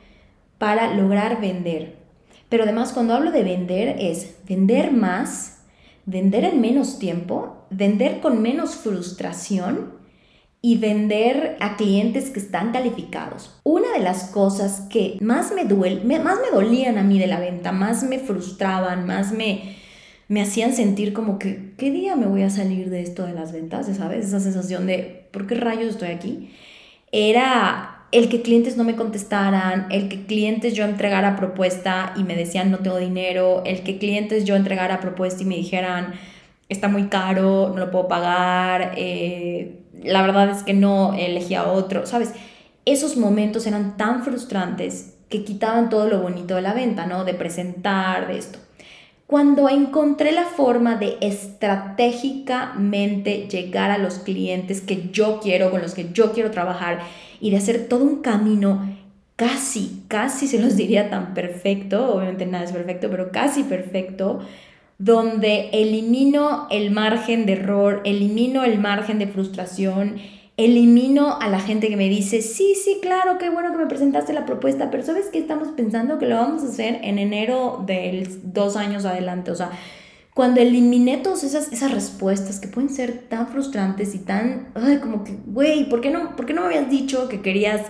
para 0.58 0.94
lograr 0.94 1.40
vender. 1.40 1.96
Pero 2.48 2.64
además 2.64 2.92
cuando 2.92 3.14
hablo 3.14 3.30
de 3.30 3.44
vender 3.44 3.96
es 3.98 4.36
vender 4.46 4.92
más, 4.92 5.60
vender 6.06 6.44
en 6.44 6.60
menos 6.60 6.98
tiempo, 6.98 7.66
vender 7.70 8.20
con 8.20 8.42
menos 8.42 8.74
frustración 8.74 9.98
y 10.60 10.78
vender 10.78 11.56
a 11.60 11.76
clientes 11.76 12.30
que 12.30 12.40
están 12.40 12.72
calificados. 12.72 13.58
Una 13.62 13.92
de 13.92 14.00
las 14.00 14.24
cosas 14.30 14.82
que 14.90 15.16
más 15.20 15.52
me, 15.52 15.64
duele, 15.64 16.18
más 16.18 16.38
me 16.40 16.50
dolían 16.52 16.98
a 16.98 17.04
mí 17.04 17.18
de 17.18 17.28
la 17.28 17.38
venta, 17.38 17.70
más 17.70 18.02
me 18.02 18.18
frustraban, 18.18 19.06
más 19.06 19.30
me, 19.32 19.76
me 20.26 20.42
hacían 20.42 20.72
sentir 20.72 21.12
como 21.12 21.38
que, 21.38 21.74
¿qué 21.76 21.90
día 21.92 22.16
me 22.16 22.26
voy 22.26 22.42
a 22.42 22.50
salir 22.50 22.90
de 22.90 23.02
esto 23.02 23.24
de 23.24 23.34
las 23.34 23.52
ventas? 23.52 23.86
¿Sabes? 23.96 24.26
Esa 24.26 24.40
sensación 24.40 24.86
de, 24.86 25.28
¿por 25.32 25.46
qué 25.46 25.54
rayos 25.54 25.90
estoy 25.90 26.08
aquí? 26.08 26.50
Era 27.12 28.06
el 28.10 28.28
que 28.28 28.42
clientes 28.42 28.76
no 28.76 28.84
me 28.84 28.96
contestaran, 28.96 29.86
el 29.90 30.08
que 30.08 30.26
clientes 30.26 30.74
yo 30.74 30.84
entregara 30.84 31.36
propuesta 31.36 32.14
y 32.16 32.24
me 32.24 32.34
decían 32.34 32.70
no 32.70 32.78
tengo 32.78 32.96
dinero, 32.96 33.62
el 33.64 33.82
que 33.82 33.98
clientes 33.98 34.44
yo 34.44 34.56
entregara 34.56 34.98
propuesta 35.00 35.42
y 35.42 35.46
me 35.46 35.56
dijeran 35.56 36.14
está 36.68 36.88
muy 36.88 37.04
caro, 37.04 37.70
no 37.74 37.78
lo 37.78 37.90
puedo 37.90 38.08
pagar, 38.08 38.92
eh, 38.96 39.80
la 40.02 40.22
verdad 40.22 40.50
es 40.50 40.62
que 40.62 40.74
no 40.74 41.14
elegí 41.14 41.54
a 41.54 41.70
otro, 41.70 42.06
¿sabes? 42.06 42.32
Esos 42.84 43.16
momentos 43.16 43.66
eran 43.66 43.96
tan 43.96 44.24
frustrantes 44.24 45.14
que 45.28 45.44
quitaban 45.44 45.90
todo 45.90 46.08
lo 46.08 46.20
bonito 46.20 46.54
de 46.54 46.62
la 46.62 46.74
venta, 46.74 47.06
¿no? 47.06 47.24
De 47.24 47.34
presentar, 47.34 48.28
de 48.28 48.38
esto. 48.38 48.60
Cuando 49.26 49.68
encontré 49.68 50.30
la 50.32 50.46
forma 50.46 50.96
de 50.96 51.18
estratégicamente 51.20 53.46
llegar 53.46 53.90
a 53.90 53.98
los 53.98 54.20
clientes 54.20 54.80
que 54.80 55.10
yo 55.10 55.38
quiero, 55.40 55.70
con 55.70 55.82
los 55.82 55.92
que 55.92 56.10
yo 56.14 56.32
quiero 56.32 56.50
trabajar 56.50 57.00
y 57.38 57.50
de 57.50 57.58
hacer 57.58 57.88
todo 57.88 58.04
un 58.04 58.22
camino 58.22 58.96
casi, 59.36 60.02
casi 60.08 60.48
se 60.48 60.58
los 60.58 60.76
diría 60.76 61.10
tan 61.10 61.34
perfecto, 61.34 62.14
obviamente 62.14 62.46
nada 62.46 62.64
es 62.64 62.72
perfecto, 62.72 63.10
pero 63.10 63.30
casi 63.30 63.64
perfecto, 63.64 64.40
donde 64.98 65.70
elimino 65.72 66.66
el 66.70 66.90
margen 66.90 67.46
de 67.46 67.52
error, 67.52 68.02
elimino 68.04 68.64
el 68.64 68.80
margen 68.80 69.20
de 69.20 69.28
frustración, 69.28 70.16
elimino 70.56 71.38
a 71.40 71.48
la 71.48 71.60
gente 71.60 71.88
que 71.88 71.96
me 71.96 72.08
dice, 72.08 72.42
sí, 72.42 72.74
sí, 72.74 72.98
claro, 73.00 73.38
qué 73.38 73.48
bueno 73.48 73.70
que 73.70 73.78
me 73.78 73.86
presentaste 73.86 74.32
la 74.32 74.44
propuesta, 74.44 74.90
pero 74.90 75.04
¿sabes 75.04 75.26
qué 75.32 75.38
estamos 75.38 75.68
pensando? 75.68 76.18
Que 76.18 76.26
lo 76.26 76.34
vamos 76.34 76.64
a 76.64 76.66
hacer 76.66 76.98
en 77.04 77.20
enero 77.20 77.84
del 77.86 78.40
dos 78.52 78.76
años 78.76 79.04
adelante. 79.04 79.52
O 79.52 79.54
sea, 79.54 79.70
cuando 80.34 80.60
eliminé 80.60 81.18
todas 81.18 81.44
esas, 81.44 81.72
esas 81.72 81.92
respuestas 81.92 82.58
que 82.58 82.66
pueden 82.66 82.90
ser 82.90 83.18
tan 83.28 83.46
frustrantes 83.46 84.16
y 84.16 84.18
tan, 84.18 84.68
ay, 84.74 84.98
como 84.98 85.22
que, 85.22 85.36
güey, 85.46 85.88
¿por, 85.88 86.00
qué 86.00 86.10
no, 86.10 86.34
¿por 86.34 86.44
qué 86.44 86.54
no 86.54 86.62
me 86.62 86.66
habías 86.68 86.90
dicho 86.90 87.28
que 87.28 87.40
querías 87.40 87.82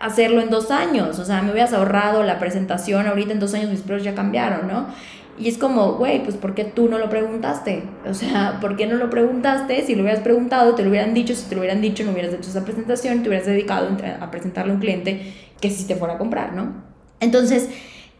hacerlo 0.00 0.42
en 0.42 0.50
dos 0.50 0.70
años? 0.70 1.18
O 1.18 1.24
sea, 1.24 1.42
me 1.42 1.50
hubieras 1.50 1.72
ahorrado 1.72 2.22
la 2.22 2.38
presentación, 2.38 3.08
ahorita 3.08 3.32
en 3.32 3.40
dos 3.40 3.52
años 3.54 3.68
mis 3.68 3.80
precios 3.80 4.04
ya 4.04 4.14
cambiaron, 4.14 4.68
¿no? 4.68 4.86
Y 5.40 5.48
es 5.48 5.56
como, 5.56 5.94
güey, 5.94 6.22
pues 6.22 6.36
¿por 6.36 6.54
qué 6.54 6.64
tú 6.64 6.88
no 6.88 6.98
lo 6.98 7.08
preguntaste? 7.08 7.82
O 8.08 8.14
sea, 8.14 8.58
¿por 8.60 8.76
qué 8.76 8.86
no 8.86 8.96
lo 8.96 9.08
preguntaste? 9.08 9.84
Si 9.86 9.94
lo 9.94 10.02
hubieras 10.02 10.20
preguntado, 10.20 10.74
te 10.74 10.82
lo 10.82 10.90
hubieran 10.90 11.14
dicho, 11.14 11.34
si 11.34 11.48
te 11.48 11.54
lo 11.54 11.62
hubieran 11.62 11.80
dicho, 11.80 12.04
no 12.04 12.12
hubieras 12.12 12.34
hecho 12.34 12.50
esa 12.50 12.64
presentación, 12.64 13.22
te 13.22 13.28
hubieras 13.28 13.46
dedicado 13.46 13.88
a 14.20 14.30
presentarle 14.30 14.72
a 14.72 14.74
un 14.74 14.80
cliente 14.80 15.32
que 15.60 15.70
sí 15.70 15.86
te 15.86 15.96
fuera 15.96 16.14
a 16.14 16.18
comprar, 16.18 16.54
¿no? 16.54 16.74
Entonces, 17.20 17.68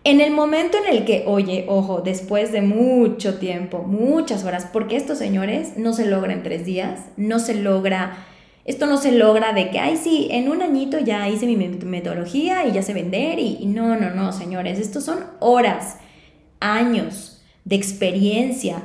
en 0.02 0.22
el 0.22 0.30
momento 0.30 0.78
en 0.78 0.94
el 0.94 1.04
que, 1.04 1.24
oye, 1.26 1.66
ojo, 1.68 2.00
después 2.00 2.52
de 2.52 2.62
mucho 2.62 3.38
tiempo, 3.38 3.82
muchas 3.82 4.44
horas, 4.44 4.66
porque 4.72 4.96
estos 4.96 5.18
señores 5.18 5.76
no 5.76 5.92
se 5.92 6.06
logra 6.06 6.32
en 6.32 6.42
tres 6.42 6.64
días, 6.64 7.00
no 7.18 7.38
se 7.38 7.54
logra, 7.54 8.16
esto 8.64 8.86
no 8.86 8.96
se 8.96 9.12
logra 9.12 9.52
de 9.52 9.68
que, 9.68 9.78
ay, 9.78 9.98
sí, 9.98 10.28
en 10.30 10.48
un 10.48 10.62
añito 10.62 10.98
ya 11.00 11.28
hice 11.28 11.44
mi 11.44 11.56
metodología 11.56 12.66
y 12.66 12.72
ya 12.72 12.82
sé 12.82 12.94
vender 12.94 13.38
y, 13.38 13.66
no, 13.66 13.94
no, 13.96 14.10
no, 14.10 14.32
señores, 14.32 14.78
estos 14.78 15.04
son 15.04 15.18
horas, 15.38 15.98
años 16.60 17.42
de 17.64 17.76
experiencia. 17.76 18.82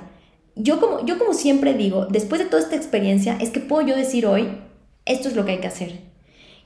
Yo 0.55 0.79
como, 0.79 1.05
yo 1.05 1.19
como 1.19 1.33
siempre 1.33 1.73
digo, 1.73 2.05
después 2.05 2.39
de 2.39 2.47
toda 2.47 2.63
esta 2.63 2.75
experiencia, 2.75 3.37
es 3.39 3.49
que 3.49 3.59
puedo 3.59 3.87
yo 3.87 3.95
decir 3.95 4.25
hoy, 4.25 4.57
esto 5.05 5.27
es 5.27 5.35
lo 5.35 5.45
que 5.45 5.51
hay 5.51 5.59
que 5.59 5.67
hacer. 5.67 5.99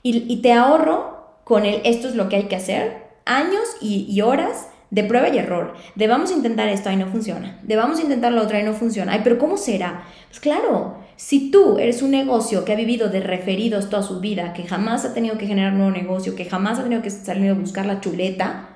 Y, 0.02 0.32
y 0.32 0.40
te 0.40 0.52
ahorro 0.52 1.42
con 1.44 1.66
el 1.66 1.80
esto 1.84 2.08
es 2.08 2.14
lo 2.14 2.28
que 2.28 2.36
hay 2.36 2.44
que 2.44 2.56
hacer 2.56 3.10
años 3.30 3.62
y, 3.80 4.20
horas 4.20 4.68
de 4.90 5.04
prueba 5.04 5.28
y 5.28 5.38
error, 5.38 5.74
de 5.94 6.08
vamos 6.08 6.32
a 6.32 6.34
intentar 6.34 6.68
esto, 6.68 6.90
y 6.90 6.96
no 6.96 7.06
funciona, 7.06 7.60
de 7.62 7.76
vamos 7.76 8.00
a 8.00 8.02
intentar 8.02 8.32
lo 8.32 8.42
otro, 8.42 8.58
y 8.58 8.62
no 8.64 8.72
funciona, 8.72 9.12
ay, 9.12 9.20
pero 9.22 9.38
¿cómo 9.38 9.56
será? 9.56 10.04
Pues 10.28 10.40
claro, 10.40 10.96
si 11.14 11.50
tú 11.52 11.78
eres 11.78 12.02
un 12.02 12.10
negocio 12.10 12.64
que 12.64 12.72
ha 12.72 12.76
vivido 12.76 13.08
de 13.08 13.20
referidos 13.20 13.88
toda 13.88 14.02
su 14.02 14.20
vida, 14.20 14.52
que 14.52 14.64
jamás 14.64 15.04
ha 15.04 15.14
tenido 15.14 15.38
que 15.38 15.46
generar 15.46 15.72
un 15.72 15.78
nuevo 15.78 15.92
negocio, 15.92 16.34
que 16.34 16.44
jamás 16.44 16.80
ha 16.80 16.82
tenido 16.82 17.02
que 17.02 17.10
salir 17.10 17.50
a 17.50 17.54
buscar 17.54 17.86
la 17.86 18.00
chuleta, 18.00 18.69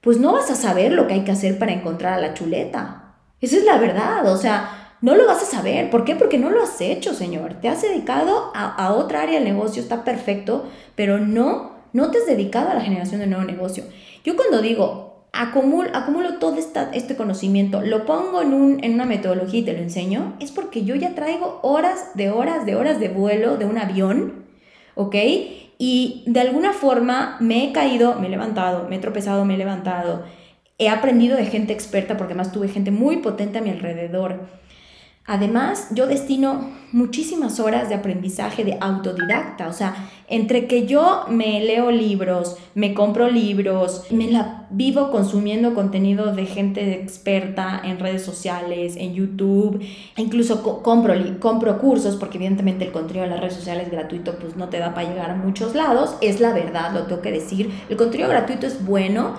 pues 0.00 0.18
no 0.18 0.32
vas 0.32 0.50
a 0.50 0.54
saber 0.54 0.92
lo 0.92 1.06
que 1.06 1.14
hay 1.14 1.24
que 1.24 1.32
hacer 1.32 1.58
para 1.58 1.72
encontrar 1.72 2.14
a 2.14 2.20
la 2.20 2.34
chuleta. 2.34 3.14
Esa 3.40 3.56
es 3.56 3.64
la 3.64 3.78
verdad, 3.78 4.26
o 4.32 4.36
sea, 4.36 4.96
no 5.00 5.16
lo 5.16 5.26
vas 5.26 5.42
a 5.42 5.46
saber. 5.46 5.90
¿Por 5.90 6.04
qué? 6.04 6.14
Porque 6.14 6.38
no 6.38 6.50
lo 6.50 6.62
has 6.62 6.80
hecho, 6.80 7.14
señor. 7.14 7.54
Te 7.54 7.68
has 7.68 7.82
dedicado 7.82 8.52
a, 8.54 8.74
a 8.74 8.92
otra 8.92 9.22
área 9.22 9.36
del 9.36 9.48
negocio, 9.48 9.82
está 9.82 10.04
perfecto, 10.04 10.66
pero 10.94 11.18
no 11.18 11.80
no 11.92 12.10
te 12.10 12.18
has 12.18 12.26
dedicado 12.26 12.70
a 12.70 12.74
la 12.74 12.80
generación 12.80 13.20
de 13.20 13.26
nuevo 13.26 13.44
negocio. 13.44 13.84
Yo 14.24 14.36
cuando 14.36 14.62
digo, 14.62 15.24
acumulo, 15.32 15.90
acumulo 15.94 16.38
todo 16.38 16.56
este 16.56 17.16
conocimiento, 17.16 17.80
lo 17.80 18.06
pongo 18.06 18.42
en, 18.42 18.54
un, 18.54 18.84
en 18.84 18.94
una 18.94 19.06
metodología 19.06 19.60
y 19.60 19.64
te 19.64 19.72
lo 19.72 19.80
enseño, 19.80 20.36
es 20.40 20.52
porque 20.52 20.84
yo 20.84 20.94
ya 20.94 21.14
traigo 21.14 21.60
horas 21.62 22.10
de 22.14 22.30
horas 22.30 22.66
de 22.66 22.76
horas 22.76 23.00
de 23.00 23.08
vuelo 23.08 23.56
de 23.56 23.64
un 23.64 23.78
avión, 23.78 24.44
¿ok? 24.94 25.16
Y 25.82 26.24
de 26.26 26.40
alguna 26.40 26.74
forma 26.74 27.38
me 27.40 27.64
he 27.64 27.72
caído, 27.72 28.16
me 28.16 28.26
he 28.26 28.30
levantado, 28.30 28.86
me 28.90 28.96
he 28.96 28.98
tropezado, 28.98 29.46
me 29.46 29.54
he 29.54 29.56
levantado. 29.56 30.24
He 30.76 30.90
aprendido 30.90 31.38
de 31.38 31.46
gente 31.46 31.72
experta 31.72 32.18
porque 32.18 32.34
además 32.34 32.52
tuve 32.52 32.68
gente 32.68 32.90
muy 32.90 33.16
potente 33.16 33.56
a 33.56 33.62
mi 33.62 33.70
alrededor 33.70 34.40
Además, 35.32 35.86
yo 35.92 36.08
destino 36.08 36.70
muchísimas 36.90 37.60
horas 37.60 37.88
de 37.88 37.94
aprendizaje 37.94 38.64
de 38.64 38.76
autodidacta, 38.80 39.68
o 39.68 39.72
sea, 39.72 39.94
entre 40.26 40.66
que 40.66 40.88
yo 40.88 41.26
me 41.28 41.60
leo 41.60 41.92
libros, 41.92 42.56
me 42.74 42.94
compro 42.94 43.30
libros, 43.30 44.06
me 44.10 44.28
la 44.28 44.66
vivo 44.70 45.12
consumiendo 45.12 45.72
contenido 45.72 46.34
de 46.34 46.46
gente 46.46 46.94
experta 47.00 47.80
en 47.84 48.00
redes 48.00 48.24
sociales, 48.24 48.96
en 48.96 49.14
YouTube, 49.14 49.80
incluso 50.16 50.82
compro, 50.82 51.14
compro 51.38 51.78
cursos, 51.78 52.16
porque 52.16 52.38
evidentemente 52.38 52.86
el 52.86 52.90
contenido 52.90 53.22
de 53.22 53.30
las 53.30 53.38
redes 53.38 53.54
sociales 53.54 53.88
gratuito 53.88 54.36
pues 54.36 54.56
no 54.56 54.68
te 54.68 54.80
da 54.80 54.94
para 54.94 55.08
llegar 55.08 55.30
a 55.30 55.36
muchos 55.36 55.76
lados, 55.76 56.16
es 56.22 56.40
la 56.40 56.52
verdad, 56.52 56.92
lo 56.92 57.04
tengo 57.04 57.22
que 57.22 57.30
decir, 57.30 57.70
el 57.88 57.96
contenido 57.96 58.28
gratuito 58.28 58.66
es 58.66 58.84
bueno 58.84 59.36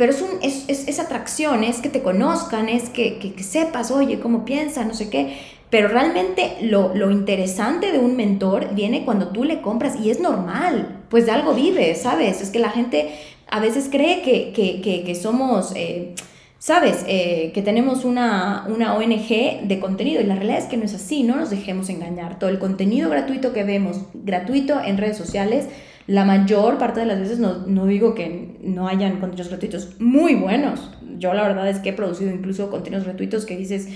pero 0.00 0.14
es, 0.40 0.64
es, 0.66 0.88
es, 0.88 0.98
atracción, 0.98 1.62
es 1.62 1.82
que 1.82 1.90
te 1.90 2.00
conozcan, 2.00 2.70
es 2.70 2.88
que, 2.88 3.18
que, 3.18 3.42
sepas, 3.42 3.90
oye, 3.90 4.18
cómo 4.18 4.46
piensa, 4.46 4.82
no 4.86 4.94
sé 4.94 5.10
qué. 5.10 5.36
Pero 5.68 5.88
realmente 5.88 6.56
lo, 6.62 6.94
lo, 6.94 7.10
interesante 7.10 7.92
de 7.92 7.98
un 7.98 8.16
mentor 8.16 8.74
viene 8.74 9.04
cuando 9.04 9.28
tú 9.28 9.44
le 9.44 9.60
compras 9.60 9.96
y 10.02 10.08
es 10.08 10.18
normal, 10.18 11.02
pues 11.10 11.26
de 11.26 11.32
algo 11.32 11.52
vive, 11.52 11.94
¿sabes? 11.96 12.40
Es 12.40 12.48
que 12.48 12.58
la 12.58 12.70
gente 12.70 13.10
a 13.50 13.60
veces 13.60 13.88
cree 13.90 14.22
que, 14.22 14.52
que, 14.54 14.80
que 14.80 15.14
somos... 15.14 15.72
Eh, 15.76 16.14
¿Sabes? 16.58 17.04
Eh, 17.06 17.52
que 17.54 17.62
tenemos 17.62 18.04
una, 18.04 18.66
una, 18.68 18.94
ONG 18.94 19.62
de 19.62 19.78
contenido 19.80 20.20
y 20.20 20.24
la 20.24 20.34
realidad 20.34 20.58
es 20.58 20.66
que 20.66 20.76
no 20.76 20.84
es 20.84 20.92
así, 20.92 21.22
no 21.22 21.36
nos 21.36 21.48
dejemos 21.48 21.88
engañar. 21.88 22.38
Todo 22.38 22.50
el 22.50 22.58
contenido 22.58 23.08
gratuito 23.08 23.54
que 23.54 23.64
vemos, 23.64 24.00
gratuito 24.12 24.78
en 24.78 24.98
redes 24.98 25.16
sociales, 25.16 25.68
la 26.06 26.24
mayor 26.24 26.78
parte 26.78 27.00
de 27.00 27.06
las 27.06 27.20
veces 27.20 27.38
no, 27.38 27.86
digo 27.86 28.14
que 28.14 28.56
no 28.62 28.88
hayan 28.88 29.20
contenidos 29.20 29.48
gratuitos 29.48 30.00
muy 30.00 30.34
buenos. 30.34 30.90
Yo 31.18 31.34
la 31.34 31.42
verdad 31.42 31.68
es 31.68 31.78
que 31.78 31.90
he 31.90 31.92
producido 31.92 32.30
incluso 32.30 32.70
contenidos 32.70 33.04
gratuitos 33.04 33.46
que 33.46 33.56
dices 33.56 33.88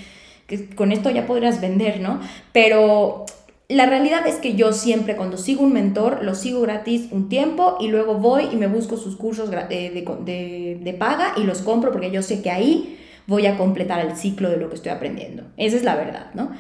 que 0.47 0.69
con 0.75 0.93
esto 0.93 1.11
ya 1.11 1.27
podrías 1.27 1.61
vender, 1.61 2.01
¿no? 2.01 2.21
Pero 2.53 3.25
la 3.69 3.87
realidad 3.87 4.27
es 4.27 4.37
que 4.37 4.55
yo 4.55 4.73
siempre 4.73 5.17
cuando 5.17 5.39
sigo 5.39 5.63
un 5.63 5.73
mentor 5.73 6.23
lo 6.23 6.35
sigo 6.35 6.61
gratis 6.61 7.09
un 7.11 7.29
tiempo 7.29 7.79
y 7.81 7.89
luego 7.89 8.15
voy 8.15 8.49
y 8.53 8.57
me 8.57 8.67
busco 8.67 8.97
sus 8.97 9.17
cursos 9.17 9.51
de, 9.51 9.57
de, 9.67 10.79
de, 10.81 10.93
paga 10.93 11.33
y 11.37 11.45
los 11.45 11.63
compro 11.63 11.91
porque 11.91 12.11
yo 12.11 12.23
sé 12.23 12.43
que 12.43 12.51
ahí 12.51 12.99
voy 13.27 13.47
a 13.47 13.57
completar 13.57 14.05
el 14.05 14.17
ciclo 14.17 14.51
de 14.51 14.59
lo 14.59 14.69
que 14.69 14.75
estoy 14.75 14.93
aprendiendo. 14.93 15.45
Esa 15.57 15.77
es 15.77 15.83
la 15.83 15.97
verdad, 15.97 16.31
¿no? 16.35 16.51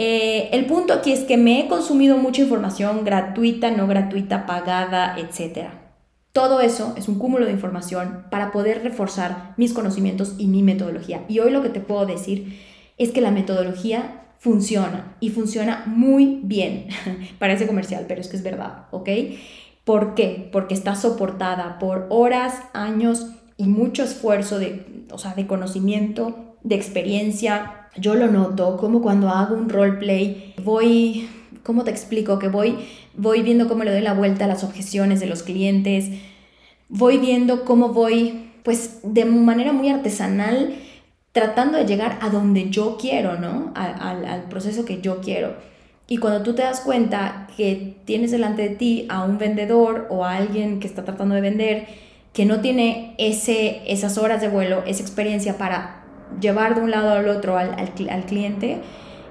Eh, 0.00 0.50
el 0.52 0.66
punto 0.66 0.94
aquí 0.94 1.10
es 1.12 1.24
que 1.24 1.36
me 1.36 1.60
he 1.60 1.68
consumido 1.68 2.16
mucha 2.18 2.42
información 2.42 3.04
gratuita, 3.04 3.72
no 3.72 3.88
gratuita, 3.88 4.46
pagada, 4.46 5.16
etc. 5.18 5.70
Todo 6.32 6.60
eso 6.60 6.94
es 6.96 7.08
un 7.08 7.18
cúmulo 7.18 7.46
de 7.46 7.52
información 7.52 8.24
para 8.30 8.52
poder 8.52 8.84
reforzar 8.84 9.54
mis 9.56 9.72
conocimientos 9.72 10.36
y 10.38 10.46
mi 10.46 10.62
metodología. 10.62 11.24
Y 11.28 11.40
hoy 11.40 11.50
lo 11.50 11.62
que 11.62 11.68
te 11.68 11.80
puedo 11.80 12.06
decir 12.06 12.60
es 12.96 13.10
que 13.10 13.20
la 13.20 13.32
metodología 13.32 14.22
funciona 14.38 15.16
y 15.18 15.30
funciona 15.30 15.82
muy 15.86 16.40
bien. 16.44 16.86
Parece 17.40 17.66
comercial, 17.66 18.04
pero 18.06 18.20
es 18.20 18.28
que 18.28 18.36
es 18.36 18.44
verdad, 18.44 18.86
¿ok? 18.92 19.08
¿Por 19.82 20.14
qué? 20.14 20.48
Porque 20.52 20.74
está 20.74 20.94
soportada 20.94 21.80
por 21.80 22.06
horas, 22.10 22.54
años 22.72 23.26
y 23.56 23.64
mucho 23.64 24.04
esfuerzo 24.04 24.60
de, 24.60 25.06
o 25.10 25.18
sea, 25.18 25.34
de 25.34 25.48
conocimiento, 25.48 26.56
de 26.62 26.76
experiencia, 26.76 27.77
yo 27.96 28.14
lo 28.14 28.28
noto, 28.28 28.76
como 28.76 29.02
cuando 29.02 29.28
hago 29.28 29.54
un 29.54 29.68
roleplay, 29.68 30.54
voy, 30.62 31.28
¿cómo 31.62 31.84
te 31.84 31.90
explico? 31.90 32.38
Que 32.38 32.48
voy, 32.48 32.76
voy 33.16 33.42
viendo 33.42 33.68
cómo 33.68 33.84
le 33.84 33.92
doy 33.92 34.00
la 34.00 34.14
vuelta 34.14 34.44
a 34.44 34.48
las 34.48 34.64
objeciones 34.64 35.20
de 35.20 35.26
los 35.26 35.42
clientes, 35.42 36.10
voy 36.88 37.18
viendo 37.18 37.64
cómo 37.64 37.88
voy, 37.90 38.50
pues 38.62 39.00
de 39.02 39.24
manera 39.24 39.72
muy 39.72 39.88
artesanal, 39.88 40.74
tratando 41.32 41.78
de 41.78 41.86
llegar 41.86 42.18
a 42.20 42.30
donde 42.30 42.70
yo 42.70 42.96
quiero, 43.00 43.38
¿no? 43.38 43.72
Al, 43.74 44.24
al 44.24 44.42
proceso 44.48 44.84
que 44.84 45.00
yo 45.00 45.20
quiero. 45.20 45.54
Y 46.06 46.16
cuando 46.16 46.42
tú 46.42 46.54
te 46.54 46.62
das 46.62 46.80
cuenta 46.80 47.48
que 47.56 47.96
tienes 48.06 48.30
delante 48.30 48.62
de 48.62 48.74
ti 48.74 49.06
a 49.10 49.24
un 49.24 49.36
vendedor 49.36 50.06
o 50.08 50.24
a 50.24 50.36
alguien 50.36 50.80
que 50.80 50.86
está 50.86 51.04
tratando 51.04 51.34
de 51.34 51.42
vender, 51.42 51.86
que 52.32 52.46
no 52.46 52.60
tiene 52.60 53.14
ese, 53.18 53.82
esas 53.92 54.16
horas 54.16 54.40
de 54.40 54.48
vuelo, 54.48 54.82
esa 54.86 55.02
experiencia 55.02 55.58
para 55.58 55.97
llevar 56.40 56.74
de 56.74 56.82
un 56.82 56.90
lado 56.90 57.12
al 57.12 57.28
otro 57.28 57.56
al, 57.56 57.74
al, 57.78 58.24
cliente, 58.24 58.82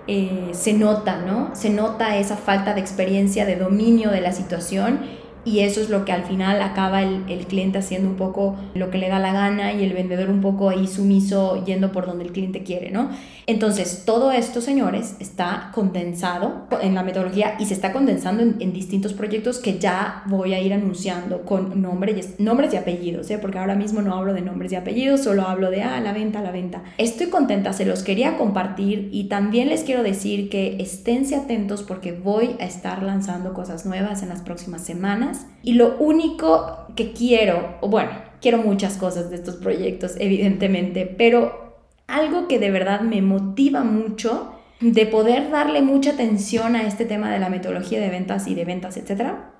eh, 0.07 0.49
se 0.51 0.73
nota, 0.73 1.17
¿no? 1.17 1.55
Se 1.55 1.69
nota 1.69 2.17
esa 2.17 2.37
falta 2.37 2.73
de 2.73 2.81
experiencia, 2.81 3.45
de 3.45 3.55
dominio 3.55 4.09
de 4.09 4.21
la 4.21 4.31
situación 4.31 4.99
y 5.47 5.61
eso 5.61 5.79
es 5.79 5.89
lo 5.89 6.03
que 6.03 6.11
al 6.11 6.23
final 6.23 6.61
acaba 6.61 7.01
el, 7.01 7.23
el, 7.29 7.47
cliente 7.47 7.77
haciendo 7.77 8.09
un 8.09 8.17
poco 8.17 8.57
lo 8.73 8.91
que 8.91 8.97
le 8.97 9.07
da 9.07 9.17
la 9.17 9.31
gana 9.31 9.71
y 9.71 9.81
el 9.81 9.93
vendedor 9.93 10.29
un 10.29 10.41
poco 10.41 10.69
ahí 10.69 10.87
sumiso 10.87 11.63
yendo 11.63 11.93
por 11.93 12.05
donde 12.05 12.25
el 12.25 12.33
cliente 12.33 12.63
quiere, 12.63 12.91
¿no? 12.91 13.09
Entonces, 13.45 14.03
todo 14.05 14.33
esto, 14.33 14.59
señores, 14.59 15.15
está 15.21 15.71
condensado 15.73 16.67
en 16.81 16.95
la 16.95 17.03
metodología 17.03 17.55
y 17.59 17.65
se 17.65 17.75
está 17.75 17.93
condensando 17.93 18.43
en, 18.43 18.73
distintos 18.73 19.13
proyectos 19.13 19.59
que 19.59 19.79
ya 19.79 20.23
voy 20.25 20.53
a 20.53 20.59
ir 20.59 20.73
anunciando 20.73 21.43
con 21.43 21.81
nombres, 21.81 22.37
nombres 22.39 22.73
y 22.73 22.77
apellidos, 22.77 23.31
¿eh? 23.31 23.37
Porque 23.37 23.57
ahora 23.57 23.75
mismo 23.75 24.01
no 24.01 24.15
hablo 24.15 24.33
de 24.33 24.41
nombres 24.41 24.73
y 24.73 24.75
apellidos, 24.75 25.23
solo 25.23 25.43
hablo 25.43 25.71
de, 25.71 25.81
ah, 25.81 26.01
la 26.01 26.11
venta, 26.11 26.41
la 26.41 26.51
venta. 26.51 26.83
Estoy 26.97 27.27
contenta, 27.27 27.71
se 27.71 27.85
los 27.85 28.03
quería 28.03 28.37
compartir 28.37 29.07
y 29.13 29.29
también 29.29 29.69
les 29.69 29.83
quiero 29.83 30.03
decir 30.03 30.49
que 30.49 30.75
esténse 30.81 31.37
atentos 31.37 31.83
porque 31.83 32.11
voy 32.11 32.57
a 32.59 32.65
estar 32.65 33.01
lanzando 33.01 33.53
cosas 33.53 33.85
nuevas 33.85 34.23
en 34.23 34.29
las 34.29 34.41
próximas 34.41 34.81
semanas 34.81 35.36
y 35.63 35.73
lo 35.73 35.97
único 35.97 36.87
que 36.95 37.13
quiero, 37.13 37.77
bueno, 37.81 38.11
quiero 38.41 38.57
muchas 38.59 38.97
cosas 38.97 39.29
de 39.29 39.35
estos 39.35 39.55
proyectos, 39.55 40.15
evidentemente, 40.19 41.05
pero 41.05 41.77
algo 42.07 42.47
que 42.47 42.59
de 42.59 42.71
verdad 42.71 43.01
me 43.01 43.21
motiva 43.21 43.83
mucho 43.83 44.53
de 44.79 45.05
poder 45.05 45.49
darle 45.49 45.81
mucha 45.81 46.11
atención 46.11 46.75
a 46.75 46.87
este 46.87 47.05
tema 47.05 47.31
de 47.31 47.39
la 47.39 47.49
metodología 47.49 47.99
de 47.99 48.09
ventas 48.09 48.47
y 48.47 48.55
de 48.55 48.65
ventas, 48.65 48.97
etcétera, 48.97 49.53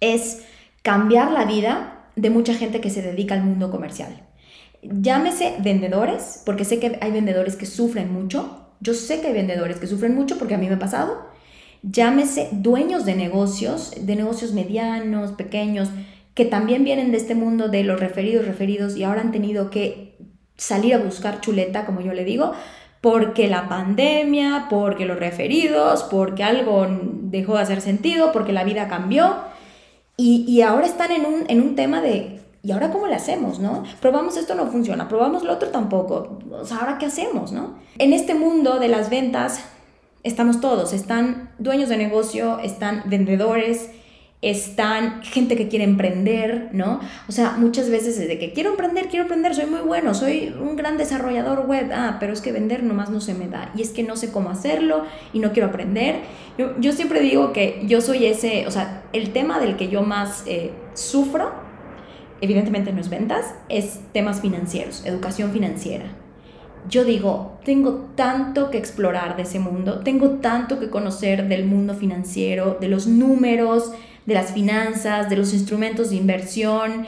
es 0.00 0.44
cambiar 0.82 1.32
la 1.32 1.44
vida 1.44 2.10
de 2.16 2.30
mucha 2.30 2.54
gente 2.54 2.80
que 2.80 2.90
se 2.90 3.02
dedica 3.02 3.34
al 3.34 3.42
mundo 3.42 3.70
comercial. 3.70 4.26
Llámese 4.82 5.56
vendedores, 5.60 6.42
porque 6.44 6.64
sé 6.64 6.78
que 6.78 6.98
hay 7.00 7.10
vendedores 7.10 7.56
que 7.56 7.66
sufren 7.66 8.12
mucho. 8.12 8.68
Yo 8.80 8.94
sé 8.94 9.20
que 9.20 9.28
hay 9.28 9.32
vendedores 9.32 9.78
que 9.78 9.86
sufren 9.86 10.14
mucho 10.14 10.38
porque 10.38 10.54
a 10.54 10.58
mí 10.58 10.68
me 10.68 10.74
ha 10.74 10.78
pasado 10.78 11.26
llámese 11.90 12.48
dueños 12.52 13.04
de 13.04 13.14
negocios, 13.14 13.92
de 14.00 14.16
negocios 14.16 14.52
medianos, 14.52 15.32
pequeños, 15.32 15.88
que 16.34 16.44
también 16.44 16.84
vienen 16.84 17.12
de 17.12 17.16
este 17.16 17.34
mundo 17.34 17.68
de 17.68 17.84
los 17.84 17.98
referidos, 17.98 18.46
referidos 18.46 18.96
y 18.96 19.04
ahora 19.04 19.22
han 19.22 19.32
tenido 19.32 19.70
que 19.70 20.16
salir 20.56 20.94
a 20.94 20.98
buscar 20.98 21.40
chuleta, 21.40 21.86
como 21.86 22.00
yo 22.00 22.12
le 22.12 22.24
digo, 22.24 22.52
porque 23.00 23.48
la 23.48 23.68
pandemia, 23.68 24.66
porque 24.68 25.06
los 25.06 25.18
referidos, 25.18 26.02
porque 26.04 26.44
algo 26.44 26.86
dejó 27.22 27.56
de 27.56 27.62
hacer 27.62 27.80
sentido, 27.80 28.32
porque 28.32 28.52
la 28.52 28.64
vida 28.64 28.88
cambió 28.88 29.36
y, 30.16 30.62
ahora 30.62 30.86
están 30.86 31.12
en 31.12 31.26
un, 31.26 31.44
en 31.48 31.60
un 31.60 31.74
tema 31.74 32.00
de, 32.00 32.40
¿y 32.62 32.72
ahora 32.72 32.90
cómo 32.90 33.06
le 33.06 33.14
hacemos, 33.14 33.58
no? 33.58 33.84
Probamos 34.00 34.36
esto, 34.38 34.54
no 34.54 34.66
funciona, 34.66 35.08
probamos 35.08 35.44
lo 35.44 35.52
otro 35.52 35.68
tampoco. 35.68 36.38
O 36.50 36.64
sea, 36.64 36.78
¿ahora 36.78 36.96
qué 36.98 37.06
hacemos, 37.06 37.52
no? 37.52 37.74
En 37.98 38.14
este 38.14 38.34
mundo 38.34 38.78
de 38.78 38.88
las 38.88 39.10
ventas 39.10 39.62
estamos 40.26 40.60
todos, 40.60 40.92
están 40.92 41.50
dueños 41.58 41.88
de 41.88 41.96
negocio, 41.96 42.58
están 42.58 43.04
vendedores, 43.06 43.90
están 44.42 45.22
gente 45.22 45.56
que 45.56 45.68
quiere 45.68 45.84
emprender, 45.84 46.68
¿no? 46.72 47.00
O 47.28 47.32
sea, 47.32 47.56
muchas 47.58 47.88
veces 47.88 48.18
es 48.18 48.28
de 48.28 48.38
que 48.38 48.52
quiero 48.52 48.70
emprender, 48.70 49.08
quiero 49.08 49.22
emprender, 49.22 49.54
soy 49.54 49.66
muy 49.66 49.80
bueno, 49.80 50.14
soy 50.14 50.54
un 50.60 50.76
gran 50.76 50.98
desarrollador 50.98 51.66
web, 51.66 51.90
ah, 51.92 52.16
pero 52.20 52.32
es 52.32 52.40
que 52.40 52.52
vender 52.52 52.82
nomás 52.82 53.08
no 53.08 53.20
se 53.20 53.34
me 53.34 53.48
da 53.48 53.72
y 53.74 53.82
es 53.82 53.90
que 53.90 54.02
no 54.02 54.16
sé 54.16 54.30
cómo 54.30 54.50
hacerlo 54.50 55.04
y 55.32 55.38
no 55.38 55.52
quiero 55.52 55.68
aprender. 55.68 56.20
Yo, 56.58 56.78
yo 56.78 56.92
siempre 56.92 57.20
digo 57.20 57.52
que 57.52 57.82
yo 57.86 58.00
soy 58.00 58.26
ese, 58.26 58.66
o 58.66 58.70
sea, 58.70 59.04
el 59.12 59.32
tema 59.32 59.58
del 59.58 59.76
que 59.76 59.88
yo 59.88 60.02
más 60.02 60.42
eh, 60.46 60.72
sufro, 60.94 61.52
evidentemente 62.40 62.92
no 62.92 63.00
es 63.00 63.08
ventas, 63.08 63.54
es 63.68 64.00
temas 64.12 64.40
financieros, 64.40 65.06
educación 65.06 65.52
financiera. 65.52 66.25
Yo 66.88 67.04
digo, 67.04 67.58
tengo 67.64 68.10
tanto 68.14 68.70
que 68.70 68.78
explorar 68.78 69.36
de 69.36 69.42
ese 69.42 69.58
mundo, 69.58 70.00
tengo 70.00 70.30
tanto 70.40 70.78
que 70.78 70.90
conocer 70.90 71.48
del 71.48 71.64
mundo 71.64 71.94
financiero, 71.94 72.76
de 72.80 72.88
los 72.88 73.06
números, 73.06 73.92
de 74.26 74.34
las 74.34 74.52
finanzas, 74.52 75.28
de 75.30 75.36
los 75.36 75.52
instrumentos 75.52 76.10
de 76.10 76.16
inversión. 76.16 77.06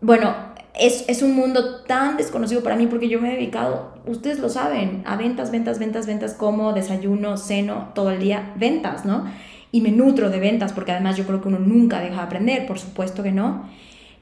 Bueno, 0.00 0.34
es, 0.78 1.04
es, 1.08 1.22
un 1.22 1.34
mundo 1.34 1.82
tan 1.82 2.16
desconocido 2.16 2.62
para 2.62 2.76
mí 2.76 2.86
porque 2.86 3.08
yo 3.08 3.20
me 3.20 3.32
he 3.32 3.36
dedicado, 3.36 3.94
ustedes 4.06 4.38
lo 4.38 4.48
saben, 4.48 5.02
a 5.04 5.16
ventas, 5.16 5.50
ventas, 5.50 5.78
ventas, 5.78 6.06
ventas, 6.06 6.34
como 6.34 6.72
desayuno, 6.72 7.36
ceno, 7.36 7.90
todo 7.94 8.10
el 8.10 8.20
día, 8.20 8.52
ventas, 8.56 9.04
¿no? 9.04 9.24
Y 9.72 9.80
me 9.80 9.90
nutro 9.90 10.30
de 10.30 10.40
ventas 10.40 10.72
porque 10.72 10.92
además 10.92 11.16
yo 11.16 11.26
creo 11.26 11.40
que 11.40 11.48
uno 11.48 11.58
nunca 11.58 12.00
deja 12.00 12.16
de 12.16 12.22
aprender, 12.22 12.66
por 12.66 12.78
supuesto 12.78 13.22
que 13.22 13.32
no. 13.32 13.68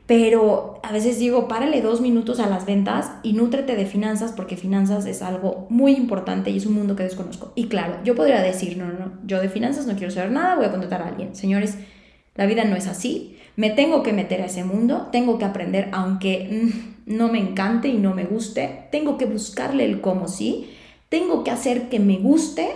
Pero 0.09 0.81
a 0.83 0.91
veces 0.91 1.19
digo, 1.19 1.49
párale 1.49 1.83
dos 1.83 2.00
minutos 2.00 2.41
a 2.41 2.49
las 2.49 2.65
ventas 2.65 3.12
y 3.23 3.35
nútrete 3.35 3.77
de 3.77 3.85
finanzas 3.85 4.33
porque 4.33 4.57
finanzas 4.57 5.05
es 5.05 5.21
algo 5.21 5.67
muy 5.69 5.93
importante 5.93 6.50
y 6.50 6.57
es 6.57 6.65
un 6.65 6.73
mundo 6.73 6.97
que 6.97 7.03
desconozco. 7.03 7.53
Y 7.55 7.67
claro, 7.67 7.99
yo 8.05 8.15
podría 8.15 8.41
decir, 8.41 8.79
no, 8.79 8.87
no, 8.87 8.99
no, 8.99 9.12
yo 9.27 9.38
de 9.38 9.50
finanzas 9.50 9.87
no 9.87 9.97
quiero 9.97 10.11
saber 10.11 10.31
nada, 10.31 10.57
voy 10.57 10.65
a 10.65 10.71
contratar 10.71 11.03
a 11.03 11.09
alguien. 11.09 11.37
Señores, 11.37 11.77
la 12.37 12.47
vida 12.47 12.65
no 12.65 12.75
es 12.75 12.87
así. 12.87 13.37
Me 13.57 13.69
tengo 13.69 14.03
que 14.03 14.15
meter 14.15 14.41
a 14.41 14.47
ese 14.47 14.65
mundo, 14.65 15.09
tengo 15.12 15.38
que 15.38 15.45
aprender, 15.45 15.91
aunque 15.93 16.71
mm, 17.05 17.15
no 17.15 17.29
me 17.29 17.38
encante 17.38 17.88
y 17.88 17.99
no 17.99 18.15
me 18.15 18.25
guste, 18.25 18.87
tengo 18.91 19.19
que 19.19 19.27
buscarle 19.27 19.85
el 19.85 20.00
cómo 20.00 20.27
sí, 20.27 20.71
tengo 21.11 21.45
que 21.45 21.50
hacer 21.50 21.91
que 21.91 22.00
me 22.00 22.17
guste, 22.17 22.71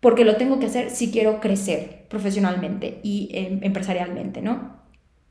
porque 0.00 0.26
lo 0.26 0.36
tengo 0.36 0.58
que 0.58 0.66
hacer 0.66 0.90
si 0.90 1.10
quiero 1.10 1.40
crecer 1.40 2.04
profesionalmente 2.10 3.00
y 3.02 3.30
em, 3.32 3.60
empresarialmente, 3.62 4.42
¿no? 4.42 4.77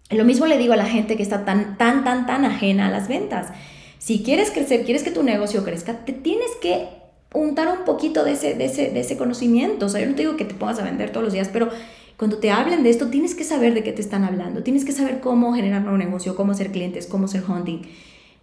Lo 0.09 0.23
mismo 0.23 0.45
le 0.45 0.57
digo 0.57 0.73
a 0.73 0.77
la 0.77 0.85
gente 0.85 1.17
que 1.17 1.23
está 1.23 1.43
tan, 1.43 1.77
tan, 1.77 2.03
tan, 2.03 2.25
tan 2.25 2.45
ajena 2.45 2.87
a 2.87 2.91
las 2.91 3.07
ventas. 3.07 3.47
Si 3.99 4.23
quieres 4.23 4.51
crecer, 4.51 4.85
quieres 4.85 5.03
que 5.03 5.11
tu 5.11 5.23
negocio 5.23 5.63
crezca, 5.63 6.05
te 6.05 6.13
tienes 6.13 6.49
que 6.61 6.87
untar 7.33 7.67
un 7.67 7.83
poquito 7.83 8.23
de 8.23 8.33
ese, 8.33 8.53
de 8.53 8.65
ese, 8.65 8.89
de 8.89 8.99
ese 9.01 9.17
conocimiento. 9.17 9.87
O 9.87 9.89
sea, 9.89 10.01
yo 10.01 10.07
no 10.07 10.15
te 10.15 10.21
digo 10.21 10.37
que 10.37 10.45
te 10.45 10.53
pongas 10.53 10.79
a 10.79 10.83
vender 10.83 11.11
todos 11.11 11.25
los 11.25 11.33
días, 11.33 11.49
pero 11.51 11.69
cuando 12.17 12.37
te 12.37 12.51
hablen 12.51 12.83
de 12.83 12.89
esto, 12.89 13.07
tienes 13.07 13.35
que 13.35 13.43
saber 13.43 13.73
de 13.73 13.83
qué 13.83 13.91
te 13.91 14.01
están 14.01 14.23
hablando, 14.23 14.63
tienes 14.63 14.85
que 14.85 14.91
saber 14.91 15.19
cómo 15.19 15.53
generar 15.53 15.87
un 15.87 15.99
negocio, 15.99 16.35
cómo 16.35 16.53
hacer 16.53 16.71
clientes, 16.71 17.05
cómo 17.05 17.25
hacer 17.25 17.43
hunting. 17.47 17.81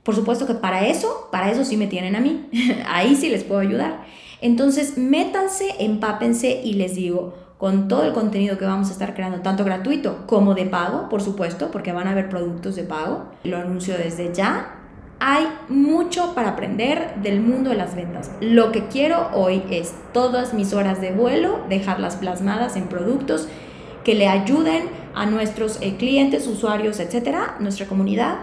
Por 0.03 0.15
supuesto 0.15 0.47
que 0.47 0.55
para 0.55 0.87
eso, 0.87 1.29
para 1.33 1.51
eso 1.51 1.65
sí 1.65 1.77
me 1.77 1.87
tienen 1.87 2.15
a 2.15 2.21
mí. 2.21 2.47
Ahí 2.87 3.17
sí 3.17 3.31
les 3.31 3.43
puedo 3.43 3.61
ayudar. 3.61 4.05
Entonces, 4.41 4.99
métanse, 4.99 5.75
empápense 5.79 6.61
y 6.63 6.75
les 6.75 6.95
digo, 6.95 7.35
con 7.59 7.89
todo 7.89 8.05
el 8.05 8.13
contenido 8.13 8.59
que 8.59 8.65
vamos 8.65 8.89
a 8.89 8.93
estar 8.93 9.15
creando, 9.15 9.41
tanto 9.41 9.65
gratuito 9.65 10.27
como 10.27 10.55
de 10.55 10.67
pago, 10.67 11.09
por 11.09 11.23
supuesto, 11.23 11.71
porque 11.71 11.93
van 11.93 12.09
a 12.09 12.11
haber 12.11 12.29
productos 12.29 12.77
de 12.77 12.83
pago. 12.83 13.27
Lo 13.45 13.57
anuncio 13.57 13.97
desde 13.97 14.35
ya. 14.35 14.81
Hay 15.21 15.47
mucho 15.69 16.35
para 16.35 16.51
aprender 16.51 17.15
del 17.23 17.41
mundo 17.41 17.71
de 17.71 17.77
las 17.77 17.95
ventas. 17.95 18.31
Lo 18.41 18.73
que 18.73 18.89
quiero 18.89 19.31
hoy 19.33 19.63
es 19.71 19.95
todas 20.13 20.53
mis 20.53 20.75
horas 20.75 21.01
de 21.01 21.13
vuelo, 21.13 21.61
dejarlas 21.69 22.17
plasmadas 22.17 22.77
en 22.77 22.89
productos 22.89 23.49
que 24.03 24.15
le 24.15 24.29
ayuden 24.29 24.89
a 25.15 25.27
nuestros 25.27 25.79
eh, 25.81 25.97
clientes, 25.97 26.47
usuarios, 26.47 27.01
etcétera, 27.01 27.57
nuestra 27.61 27.87
comunidad, 27.87 28.37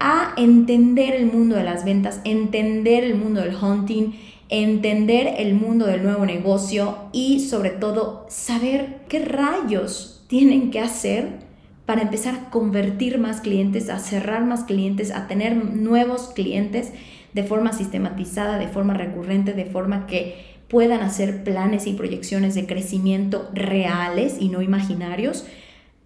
a 0.00 0.32
entender 0.36 1.14
el 1.14 1.26
mundo 1.26 1.56
de 1.56 1.62
las 1.62 1.84
ventas, 1.84 2.20
entender 2.24 3.04
el 3.04 3.14
mundo 3.14 3.40
del 3.40 3.54
hunting, 3.54 4.12
entender 4.48 5.34
el 5.38 5.54
mundo 5.54 5.86
del 5.86 6.02
nuevo 6.02 6.24
negocio 6.24 6.98
y 7.12 7.40
sobre 7.40 7.70
todo 7.70 8.26
saber 8.28 9.00
qué 9.08 9.20
rayos 9.20 10.24
tienen 10.28 10.70
que 10.70 10.80
hacer 10.80 11.44
para 11.84 12.02
empezar 12.02 12.34
a 12.34 12.50
convertir 12.50 13.18
más 13.18 13.40
clientes, 13.40 13.90
a 13.90 13.98
cerrar 13.98 14.44
más 14.44 14.64
clientes, 14.64 15.12
a 15.12 15.28
tener 15.28 15.56
nuevos 15.56 16.32
clientes 16.34 16.92
de 17.32 17.44
forma 17.44 17.72
sistematizada, 17.72 18.58
de 18.58 18.68
forma 18.68 18.94
recurrente, 18.94 19.52
de 19.52 19.66
forma 19.66 20.06
que 20.06 20.56
puedan 20.68 21.00
hacer 21.02 21.44
planes 21.44 21.86
y 21.86 21.92
proyecciones 21.92 22.54
de 22.54 22.66
crecimiento 22.66 23.48
reales 23.52 24.36
y 24.40 24.48
no 24.48 24.62
imaginarios 24.62 25.44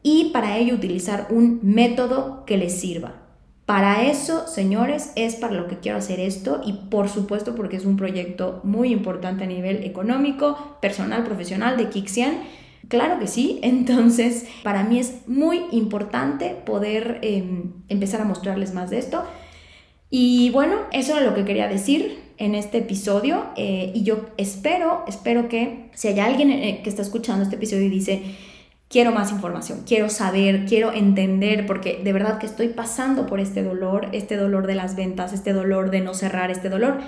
y 0.03 0.31
para 0.33 0.59
ello 0.59 0.74
utilizar 0.74 1.29
un 1.31 1.61
método 1.62 2.44
que 2.46 2.57
les 2.57 2.79
sirva. 2.79 3.19
Para 3.70 4.02
eso, 4.02 4.48
señores, 4.48 5.12
es 5.14 5.37
para 5.37 5.54
lo 5.54 5.68
que 5.68 5.78
quiero 5.78 5.98
hacer 5.98 6.18
esto 6.18 6.61
y 6.66 6.72
por 6.72 7.09
supuesto 7.09 7.54
porque 7.54 7.76
es 7.76 7.85
un 7.85 7.96
proyecto 7.96 8.61
muy 8.64 8.90
importante 8.90 9.44
a 9.44 9.46
nivel 9.46 9.85
económico, 9.85 10.76
personal, 10.83 11.22
profesional 11.22 11.76
de 11.76 11.88
Kixian. 11.88 12.35
Claro 12.88 13.20
que 13.20 13.28
sí, 13.28 13.61
entonces 13.62 14.48
para 14.64 14.83
mí 14.83 14.98
es 14.98 15.28
muy 15.28 15.66
importante 15.70 16.56
poder 16.66 17.20
em, 17.22 17.74
empezar 17.88 18.20
a 18.20 18.24
mostrarles 18.24 18.74
más 18.74 18.90
de 18.90 18.98
esto. 18.98 19.22
Y 20.11 20.50
bueno, 20.50 20.74
eso 20.90 21.16
es 21.16 21.24
lo 21.24 21.33
que 21.37 21.44
quería 21.44 21.68
decir 21.68 22.18
en 22.38 22.56
este 22.56 22.78
episodio 22.78 23.50
eh, 23.54 23.92
y 23.94 24.02
yo 24.02 24.30
espero, 24.37 25.04
espero 25.06 25.48
que 25.48 25.90
si 25.94 26.09
hay 26.09 26.18
alguien 26.18 26.50
eh, 26.50 26.80
que 26.83 26.90
está 26.90 27.02
escuchando 27.02 27.44
este 27.44 27.54
episodio 27.54 27.85
y 27.85 27.90
dice, 27.90 28.20
quiero 28.90 29.12
más 29.12 29.33
información, 29.33 29.85
quiero 29.87 30.11
saber, 30.11 30.66
quiero 30.66 30.92
entender, 30.92 31.64
porque 31.64 32.03
de 32.05 32.12
verdad 32.12 32.38
que 32.38 32.44
estoy 32.44 32.68
pasando 32.68 33.26
por 33.26 33.40
este 33.40 33.62
dolor, 33.62 34.09
este 34.12 34.37
dolor 34.37 34.66
de 34.66 34.74
las 34.74 34.96
ventas, 34.96 35.33
este 35.33 35.55
dolor 35.55 35.90
de 35.90 36.00
no 36.00 36.12
cerrar, 36.12 36.50
este 36.50 36.68
dolor. 36.68 36.98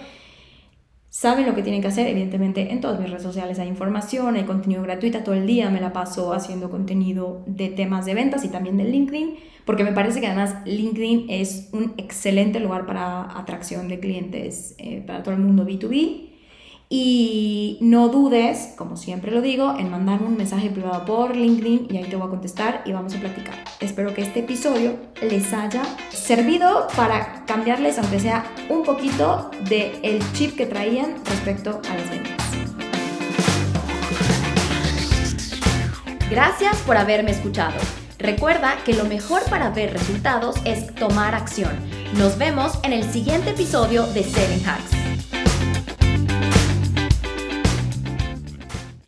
Saben 1.10 1.44
lo 1.44 1.54
que 1.54 1.62
tienen 1.62 1.82
que 1.82 1.88
hacer, 1.88 2.06
evidentemente 2.06 2.72
en 2.72 2.80
todas 2.80 2.98
mis 2.98 3.10
redes 3.10 3.22
sociales 3.22 3.58
hay 3.58 3.68
información, 3.68 4.36
hay 4.36 4.44
contenido 4.44 4.82
gratuito, 4.82 5.18
todo 5.22 5.34
el 5.34 5.46
día 5.46 5.68
me 5.68 5.80
la 5.80 5.92
paso 5.92 6.32
haciendo 6.32 6.70
contenido 6.70 7.42
de 7.46 7.68
temas 7.68 8.06
de 8.06 8.14
ventas 8.14 8.44
y 8.44 8.48
también 8.48 8.78
de 8.78 8.84
LinkedIn 8.84 9.36
porque 9.64 9.84
me 9.84 9.92
parece 9.92 10.20
que 10.20 10.26
además 10.26 10.56
LinkedIn 10.64 11.26
es 11.28 11.68
un 11.72 11.94
excelente 11.96 12.58
lugar 12.60 12.86
para 12.86 13.38
atracción 13.38 13.88
de 13.88 14.00
clientes 14.00 14.74
eh, 14.78 15.02
para 15.06 15.22
todo 15.22 15.34
el 15.34 15.40
mundo 15.40 15.64
B2B. 15.64 16.31
Y 16.94 17.78
no 17.80 18.08
dudes, 18.08 18.74
como 18.76 18.98
siempre 18.98 19.30
lo 19.30 19.40
digo, 19.40 19.76
en 19.78 19.90
mandarme 19.90 20.26
un 20.26 20.36
mensaje 20.36 20.68
privado 20.68 21.06
por 21.06 21.34
LinkedIn 21.34 21.86
y 21.90 21.96
ahí 21.96 22.04
te 22.04 22.16
voy 22.16 22.26
a 22.26 22.28
contestar 22.28 22.82
y 22.84 22.92
vamos 22.92 23.14
a 23.14 23.18
platicar. 23.18 23.54
Espero 23.80 24.12
que 24.12 24.20
este 24.20 24.40
episodio 24.40 24.96
les 25.22 25.54
haya 25.54 25.84
servido 26.10 26.88
para 26.94 27.46
cambiarles, 27.46 27.98
aunque 27.98 28.20
sea 28.20 28.44
un 28.68 28.82
poquito, 28.82 29.50
del 29.70 29.92
el 30.02 30.32
chip 30.34 30.54
que 30.54 30.66
traían 30.66 31.14
respecto 31.24 31.80
a 31.88 31.94
las 31.96 32.10
ventas. 32.10 32.36
Gracias 36.30 36.76
por 36.82 36.98
haberme 36.98 37.30
escuchado. 37.30 37.80
Recuerda 38.18 38.76
que 38.84 38.92
lo 38.92 39.06
mejor 39.06 39.40
para 39.48 39.70
ver 39.70 39.94
resultados 39.94 40.56
es 40.66 40.94
tomar 40.94 41.34
acción. 41.34 41.72
Nos 42.18 42.36
vemos 42.36 42.78
en 42.82 42.92
el 42.92 43.04
siguiente 43.10 43.52
episodio 43.52 44.06
de 44.08 44.24
Selling 44.24 44.66
Hacks. 44.66 45.01